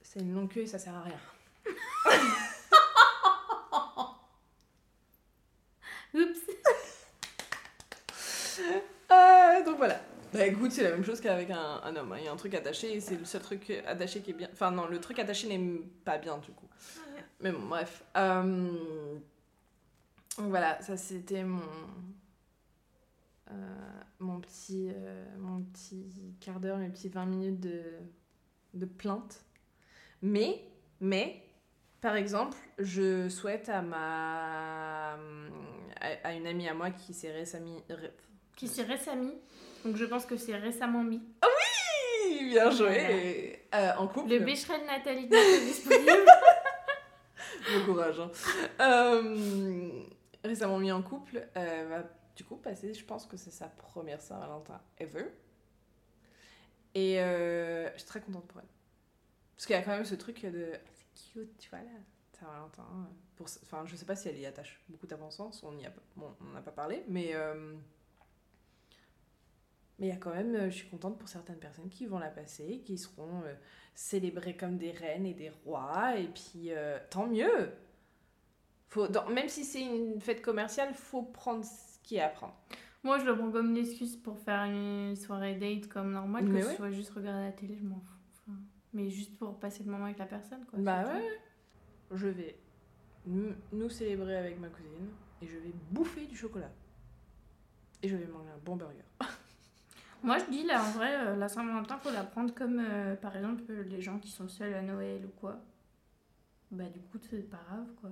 C'est 0.00 0.20
une 0.20 0.32
longue 0.34 0.50
queue 0.52 0.60
et 0.62 0.66
ça 0.66 0.78
sert 0.78 0.94
à 0.94 1.02
rien. 1.02 1.18
Oups. 6.14 6.40
Euh, 9.10 9.64
donc 9.64 9.76
voilà. 9.76 10.00
Bah 10.32 10.46
écoute, 10.46 10.72
c'est 10.72 10.82
la 10.84 10.90
même 10.90 11.04
chose 11.04 11.20
qu'avec 11.20 11.50
un, 11.50 11.80
un 11.84 11.96
homme. 11.96 12.14
Il 12.18 12.24
y 12.24 12.28
a 12.28 12.32
un 12.32 12.36
truc 12.36 12.54
attaché 12.54 12.94
et 12.94 13.00
c'est 13.00 13.16
le 13.16 13.24
seul 13.26 13.42
truc 13.42 13.70
attaché 13.86 14.20
qui 14.22 14.30
est 14.30 14.34
bien. 14.34 14.48
Enfin, 14.52 14.70
non, 14.70 14.86
le 14.86 14.98
truc 15.00 15.18
attaché 15.18 15.48
n'est 15.48 15.82
pas 16.04 16.16
bien 16.16 16.38
du 16.38 16.52
coup. 16.52 16.68
Mais 17.42 17.52
bon, 17.52 17.66
bref. 17.68 18.02
Euh, 18.16 18.70
donc 20.38 20.48
voilà, 20.48 20.80
ça 20.80 20.96
c'était 20.96 21.44
mon. 21.44 21.60
euh, 23.50 23.54
mon 24.20 24.40
petit, 24.40 24.90
euh, 24.94 25.24
mon 25.38 25.62
petit 25.62 26.06
quart 26.40 26.60
d'heure, 26.60 26.78
mes 26.78 26.88
petits 26.88 27.08
20 27.08 27.26
minutes 27.26 27.60
de, 27.60 27.82
de 28.74 28.86
plainte. 28.86 29.44
Mais, 30.22 30.62
mais, 31.00 31.42
par 32.00 32.14
exemple, 32.16 32.56
je 32.78 33.28
souhaite 33.28 33.68
à 33.68 33.82
ma. 33.82 35.14
à, 35.14 35.18
à 36.24 36.32
une 36.32 36.46
amie 36.46 36.68
à 36.68 36.74
moi 36.74 36.90
qui 36.90 37.12
s'est 37.12 37.32
récemment. 37.32 37.82
ré- 37.90 38.12
Qui 38.56 38.68
s'est 38.68 38.84
récemment. 38.84 39.32
Donc 39.84 39.96
je 39.96 40.04
pense 40.04 40.24
que 40.26 40.36
c'est 40.36 40.56
récemment 40.56 41.02
mis. 41.02 41.20
Oui, 41.42 42.50
bien 42.50 42.70
joué 42.70 43.58
Euh, 43.74 43.92
En 43.98 44.06
couple. 44.06 44.30
Le 44.30 44.38
bécherel 44.38 44.80
de 44.82 44.86
Nathalie 44.86 45.26
pas 45.26 45.36
disponible. 45.66 46.24
Bon 47.78 47.84
courage. 47.92 48.20
hein. 48.20 48.30
Euh, 48.80 50.02
récemment 50.44 50.78
mis 50.78 50.92
en 50.92 51.02
couple, 51.02 51.46
euh, 51.56 51.86
va 51.88 52.04
du 52.36 52.44
coup 52.44 52.56
passer, 52.56 52.94
je 52.94 53.04
pense 53.04 53.26
que 53.26 53.36
c'est 53.36 53.50
sa 53.50 53.68
première 53.68 54.20
Saint-Valentin 54.20 54.80
ever. 54.98 55.26
Et 56.94 57.20
euh, 57.20 57.90
je 57.92 57.98
suis 57.98 58.06
très 58.06 58.20
contente 58.20 58.46
pour 58.46 58.60
elle. 58.60 58.66
Parce 59.56 59.66
qu'il 59.66 59.76
y 59.76 59.78
a 59.78 59.82
quand 59.82 59.92
même 59.92 60.04
ce 60.04 60.14
truc 60.14 60.44
de. 60.44 60.72
ah, 60.74 60.78
C'est 60.94 61.32
cute, 61.32 61.58
tu 61.58 61.70
vois 61.70 61.80
là. 61.80 61.90
Saint-Valentin. 62.38 62.84
Pour... 63.36 63.46
Enfin, 63.62 63.84
je 63.86 63.96
sais 63.96 64.04
pas 64.04 64.16
si 64.16 64.28
elle 64.28 64.38
y 64.38 64.46
attache 64.46 64.80
beaucoup 64.88 65.06
d'importance, 65.06 65.62
on 65.62 65.72
n'y 65.72 65.86
a 65.86 65.92
bon, 66.16 66.34
on 66.40 66.44
n'en 66.44 66.56
a 66.56 66.62
pas 66.62 66.72
parlé, 66.72 67.04
mais. 67.08 67.34
Mais 70.02 70.08
il 70.08 70.10
y 70.10 70.16
a 70.16 70.18
quand 70.18 70.34
même, 70.34 70.52
euh, 70.56 70.64
je 70.68 70.74
suis 70.78 70.88
contente 70.88 71.16
pour 71.16 71.28
certaines 71.28 71.60
personnes 71.60 71.88
qui 71.88 72.06
vont 72.06 72.18
la 72.18 72.28
passer, 72.28 72.82
qui 72.84 72.98
seront 72.98 73.42
euh, 73.44 73.54
célébrées 73.94 74.56
comme 74.56 74.76
des 74.76 74.90
reines 74.90 75.24
et 75.26 75.32
des 75.32 75.50
rois, 75.64 76.16
et 76.18 76.26
puis 76.26 76.72
euh, 76.72 76.98
tant 77.08 77.28
mieux. 77.28 77.70
Faut, 78.88 79.06
dans- 79.06 79.28
même 79.30 79.48
si 79.48 79.64
c'est 79.64 79.80
une 79.82 80.20
fête 80.20 80.42
commerciale, 80.42 80.92
faut 80.92 81.22
prendre 81.22 81.64
ce 81.64 82.00
qui 82.02 82.16
est 82.16 82.20
à 82.20 82.28
prendre. 82.30 82.56
Moi, 83.04 83.20
je 83.20 83.24
le 83.26 83.36
prends 83.36 83.52
comme 83.52 83.70
une 83.70 83.76
excuse 83.76 84.16
pour 84.16 84.40
faire 84.40 84.64
une 84.64 85.14
soirée 85.14 85.54
date 85.54 85.86
comme 85.88 86.10
normal, 86.10 86.46
que 86.46 86.60
ce 86.60 86.66
ouais. 86.66 86.74
soit 86.74 86.90
juste 86.90 87.10
regarder 87.12 87.44
la 87.44 87.52
télé, 87.52 87.76
je 87.76 87.84
m'en 87.84 88.00
fous. 88.00 88.18
Enfin, 88.48 88.58
mais 88.92 89.08
juste 89.08 89.38
pour 89.38 89.56
passer 89.60 89.84
le 89.84 89.90
moment 89.92 90.06
avec 90.06 90.18
la 90.18 90.26
personne, 90.26 90.64
quoi. 90.66 90.80
Bah 90.80 91.04
tout. 91.04 91.10
ouais. 91.10 91.40
Je 92.10 92.26
vais 92.26 92.56
nous, 93.26 93.52
nous 93.70 93.88
célébrer 93.88 94.36
avec 94.36 94.58
ma 94.58 94.68
cousine, 94.68 95.10
et 95.40 95.46
je 95.46 95.58
vais 95.58 95.72
bouffer 95.92 96.26
du 96.26 96.36
chocolat. 96.36 96.72
Et 98.02 98.08
je 98.08 98.16
vais 98.16 98.26
manger 98.26 98.50
un 98.50 98.58
bon 98.64 98.74
burger. 98.74 99.04
Moi, 100.22 100.38
je 100.38 100.44
dis, 100.50 100.62
là, 100.64 100.82
en 100.84 100.90
vrai, 100.92 101.14
euh, 101.16 101.36
la 101.36 101.48
Saint-Valentin, 101.48 101.98
faut 101.98 102.10
la 102.12 102.22
prendre 102.22 102.54
comme, 102.54 102.78
euh, 102.80 103.16
par 103.16 103.34
exemple, 103.36 103.62
euh, 103.70 103.82
les 103.84 104.00
gens 104.00 104.18
qui 104.18 104.30
sont 104.30 104.48
seuls 104.48 104.74
à 104.74 104.82
Noël 104.82 105.24
ou 105.26 105.30
quoi. 105.40 105.60
Bah, 106.70 106.84
du 106.84 107.00
coup, 107.00 107.18
c'est 107.28 107.48
pas 107.50 107.60
grave, 107.68 107.88
quoi. 108.00 108.10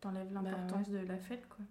T'enlèves 0.00 0.32
l'importance 0.32 0.88
de 0.88 0.98
la 0.98 1.18
fête, 1.18 1.46
quoi. 1.48 1.64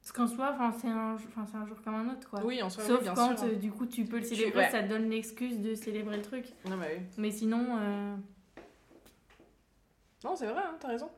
Parce 0.00 0.12
qu'en 0.12 0.28
soi, 0.28 0.56
c'est 0.80 0.86
un, 0.88 1.16
c'est 1.18 1.56
un 1.56 1.66
jour 1.66 1.82
comme 1.82 1.94
un 1.96 2.08
autre, 2.12 2.30
quoi. 2.30 2.44
Oui, 2.44 2.62
en 2.62 2.70
soi, 2.70 2.84
oui, 2.84 2.90
Sauf 2.90 3.02
bien 3.02 3.14
quand, 3.14 3.36
sûr. 3.36 3.58
du 3.58 3.72
coup, 3.72 3.86
tu 3.86 4.04
peux 4.04 4.18
le 4.18 4.22
célébrer, 4.24 4.60
ouais. 4.60 4.70
ça 4.70 4.82
te 4.84 4.88
donne 4.88 5.10
l'excuse 5.10 5.58
de 5.60 5.74
célébrer 5.74 6.16
le 6.16 6.22
truc. 6.22 6.46
Non, 6.64 6.76
bah 6.78 6.86
oui. 6.96 7.02
Mais 7.18 7.32
sinon, 7.32 7.76
euh... 7.76 8.16
Non, 10.24 10.36
c'est 10.36 10.46
vrai, 10.46 10.62
hein, 10.64 10.76
t'as 10.78 10.88
raison. 10.88 11.10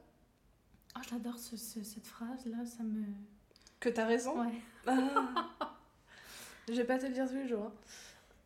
oh, 0.96 1.00
j'adore 1.08 1.38
ce- 1.38 1.56
ce- 1.58 1.82
cette 1.84 2.06
phrase-là, 2.06 2.64
ça 2.64 2.82
me... 2.82 3.04
Que 3.78 3.90
t'as 3.90 4.06
raison. 4.06 4.40
Ouais. 4.40 4.54
Je 6.68 6.72
vais 6.74 6.84
pas 6.84 6.98
te 6.98 7.06
le 7.06 7.12
dire 7.12 7.26
tous 7.28 7.34
les 7.36 7.48
jours. 7.48 7.70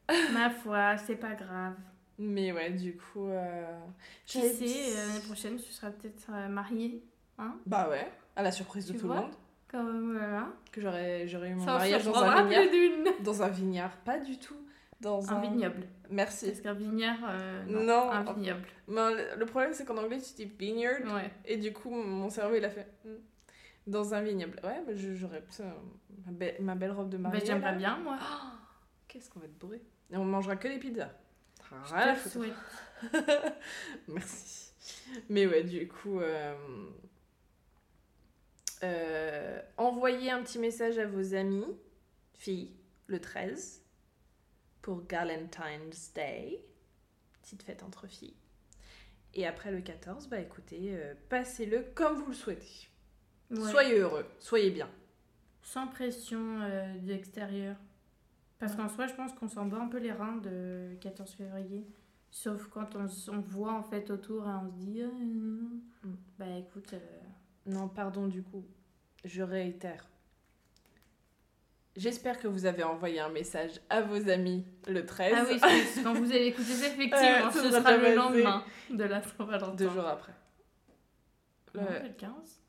hein. 0.08 0.14
Ma 0.32 0.50
foi, 0.50 0.96
c'est 0.98 1.16
pas 1.16 1.34
grave. 1.34 1.74
Mais 2.18 2.52
ouais, 2.52 2.70
du 2.70 2.96
coup. 2.96 3.26
euh, 3.28 3.78
Qui 4.26 4.40
sait, 4.42 4.92
euh, 4.96 5.06
l'année 5.08 5.20
prochaine, 5.26 5.56
tu 5.56 5.72
seras 5.72 5.90
peut-être 5.90 6.28
euh, 6.32 6.48
mariée. 6.48 7.02
Hein 7.38 7.56
Bah 7.66 7.88
ouais, 7.88 8.06
à 8.36 8.42
la 8.42 8.52
surprise 8.52 8.86
de 8.86 8.92
Tu 8.92 8.98
tout 9.00 9.08
le 9.08 9.14
monde. 9.14 9.30
Comme, 9.68 10.18
voilà. 10.18 10.48
Que 10.70 10.80
j'aurais 10.82 11.26
eu 11.26 11.54
mon 11.54 11.64
Ça 11.64 11.72
mariage 11.72 12.04
dans 12.04 12.14
un 12.22 12.44
plus 12.46 12.70
d'une. 12.70 13.08
Dans 13.24 13.42
un 13.42 13.48
vignard, 13.48 13.96
pas 13.98 14.18
du 14.18 14.38
tout. 14.38 14.56
Dans 15.00 15.32
un, 15.32 15.36
Un 15.36 15.40
vignoble. 15.40 15.86
Merci. 16.10 16.46
Parce 16.48 16.60
qu'un 16.60 16.74
vignard, 16.74 17.18
euh, 17.28 17.64
non, 17.66 17.82
Non. 17.82 18.10
un 18.10 18.22
vignoble. 18.34 18.62
Mais 18.86 19.14
le- 19.14 19.38
le 19.38 19.46
problème, 19.46 19.72
c'est 19.72 19.84
qu'en 19.84 19.96
anglais, 19.96 20.18
tu 20.20 20.34
dis 20.34 20.44
vineyard. 20.44 21.00
Ouais. 21.14 21.30
Et 21.46 21.56
du 21.56 21.72
coup, 21.72 21.90
mon 21.90 22.28
cerveau, 22.28 22.54
il 22.54 22.64
a 22.64 22.70
fait. 22.70 22.86
hmm. 23.04 23.08
Dans 23.86 24.14
un 24.14 24.22
vignoble. 24.22 24.60
Ouais, 24.62 24.82
bah, 24.86 24.94
je- 24.94 25.14
j'aurais 25.14 25.42
ma, 26.26 26.32
be- 26.32 26.60
ma 26.60 26.74
belle 26.74 26.92
robe 26.92 27.08
de 27.10 27.16
Bah, 27.16 27.30
mariée. 27.30 27.44
j'aimerais 27.44 27.72
là. 27.72 27.78
bien, 27.78 27.96
moi. 27.98 28.18
Qu'est-ce 29.08 29.28
qu'on 29.28 29.40
va 29.40 29.46
être 29.46 29.58
bourré 29.58 29.80
Et 30.10 30.16
on 30.16 30.24
mangera 30.24 30.56
que 30.56 30.68
des 30.68 30.78
pizzas. 30.78 31.10
Je 31.64 31.94
Rien 31.94 32.08
à 32.08 32.16
te. 32.16 32.38
Merci. 34.08 34.72
Mais 35.28 35.46
ouais, 35.46 35.64
du 35.64 35.88
coup, 35.88 36.20
euh, 36.20 36.54
euh, 38.84 39.60
envoyez 39.76 40.30
un 40.30 40.42
petit 40.42 40.58
message 40.58 40.98
à 40.98 41.06
vos 41.06 41.34
amis, 41.34 41.66
filles, 42.34 42.74
le 43.06 43.20
13, 43.20 43.82
pour 44.80 45.02
Valentine's 45.08 46.12
Day, 46.14 46.64
petite 47.42 47.62
fête 47.62 47.82
entre 47.82 48.06
filles. 48.06 48.36
Et 49.34 49.46
après 49.46 49.70
le 49.70 49.80
14, 49.80 50.28
bah 50.28 50.40
écoutez, 50.40 50.94
euh, 50.94 51.14
passez-le 51.28 51.82
comme 51.94 52.16
vous 52.16 52.28
le 52.28 52.34
souhaitez. 52.34 52.88
Ouais. 53.52 53.70
Soyez 53.70 53.98
heureux, 53.98 54.24
soyez 54.38 54.70
bien. 54.70 54.88
Sans 55.62 55.86
pression 55.86 56.60
euh, 56.62 56.98
de 56.98 57.08
l'extérieur. 57.08 57.76
Parce 58.58 58.74
qu'en 58.74 58.88
soi, 58.88 59.06
je 59.06 59.14
pense 59.14 59.32
qu'on 59.32 59.48
s'en 59.48 59.66
bat 59.66 59.78
un 59.78 59.88
peu 59.88 59.98
les 59.98 60.12
reins 60.12 60.36
de 60.36 60.94
14 61.00 61.32
février. 61.32 61.86
Sauf 62.30 62.68
quand 62.68 62.96
on, 62.96 63.40
voit 63.40 63.72
en 63.74 63.82
fait 63.82 64.10
autour 64.10 64.48
et 64.48 64.52
on 64.52 64.70
se 64.70 64.76
dit, 64.76 65.02
euh, 65.02 65.08
bah 66.38 66.46
écoute, 66.58 66.94
euh, 66.94 66.98
Non, 67.66 67.88
pardon, 67.88 68.26
du 68.26 68.42
coup, 68.42 68.64
je 69.24 69.42
réitère. 69.42 70.06
J'espère 71.94 72.38
que 72.38 72.48
vous 72.48 72.64
avez 72.64 72.84
envoyé 72.84 73.20
un 73.20 73.28
message 73.28 73.80
à 73.90 74.00
vos 74.00 74.30
amis 74.30 74.64
le 74.88 75.04
13. 75.04 75.34
Ah 75.36 75.44
oui, 75.46 75.60
c'est- 75.60 76.02
quand 76.02 76.14
vous 76.14 76.32
allez 76.32 76.46
écouter 76.46 76.72
ça, 76.72 76.86
effectivement, 76.94 77.50
ce 77.50 77.70
sera 77.70 77.96
le 77.98 78.14
lendemain 78.14 78.64
de 78.88 79.04
la 79.04 79.22
Saint-Valentin. 79.22 79.74
Deux 79.74 79.90
jours 79.90 80.06
après. 80.06 80.32
Non, 81.74 81.82
Ouais. 81.82 82.02
le 82.04 82.14
15 82.14 82.61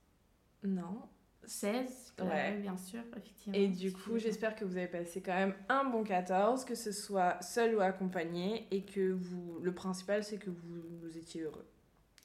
Non. 0.63 1.01
16, 1.45 2.13
Ouais. 2.19 2.25
ouais. 2.25 2.57
bien 2.61 2.77
sûr, 2.77 3.01
effectivement. 3.17 3.57
Et 3.57 3.67
du 3.67 3.91
coup, 3.91 4.17
j'espère 4.17 4.55
que 4.55 4.63
vous 4.63 4.77
avez 4.77 4.87
passé 4.87 5.21
quand 5.21 5.33
même 5.33 5.53
un 5.67 5.83
bon 5.83 6.03
14, 6.03 6.63
que 6.63 6.73
ce 6.75 6.91
soit 6.93 7.41
seul 7.41 7.75
ou 7.75 7.81
accompagné, 7.81 8.65
et 8.71 8.83
que 8.85 9.11
vous. 9.11 9.59
Le 9.61 9.73
principal, 9.73 10.23
c'est 10.23 10.37
que 10.37 10.49
vous, 10.49 10.81
vous 11.01 11.17
étiez 11.17 11.41
heureux. 11.41 11.65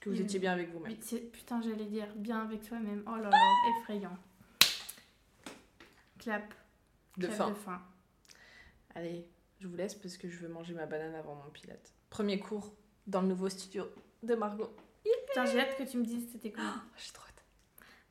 Que 0.01 0.11
vous 0.11 0.21
étiez 0.21 0.39
bien 0.39 0.53
avec 0.53 0.71
vous-même. 0.73 0.95
Putain, 1.33 1.61
j'allais 1.61 1.87
dire 1.87 2.07
bien 2.15 2.43
avec 2.43 2.63
toi-même. 2.63 3.03
Oh 3.09 3.17
là 3.17 3.29
là, 3.29 3.81
effrayant. 3.81 4.17
Clap. 6.19 6.55
De 7.17 7.27
clap 7.27 7.37
fin. 7.37 7.51
de 7.51 7.55
fin. 7.55 7.83
Allez, 8.95 9.27
je 9.61 9.67
vous 9.67 9.75
laisse 9.77 9.95
parce 9.95 10.17
que 10.17 10.29
je 10.29 10.39
veux 10.39 10.49
manger 10.49 10.75
ma 10.75 10.87
banane 10.87 11.15
avant 11.17 11.35
mon 11.35 11.51
pilote. 11.51 11.93
Premier 12.11 12.39
cours 12.39 12.73
dans 13.09 13.23
le 13.23 13.29
nouveau 13.29 13.49
studio 13.49 13.89
de 14.23 14.35
Margot. 14.37 14.71
Putain, 15.29 15.45
j'ai 15.47 15.59
hâte 15.61 15.77
que 15.77 15.83
tu 15.83 15.99
me 15.99 16.05
dises 16.05 16.29
c'était 16.31 16.53
hâte. 16.57 16.81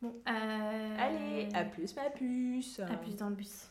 Bon, 0.01 0.13
euh... 0.27 0.97
Allez, 0.99 1.49
à 1.53 1.63
plus 1.63 1.95
ma 1.95 2.10
puce. 2.10 2.79
À 2.79 2.97
plus 2.97 3.15
dans 3.15 3.29
le 3.29 3.36
bus. 3.36 3.69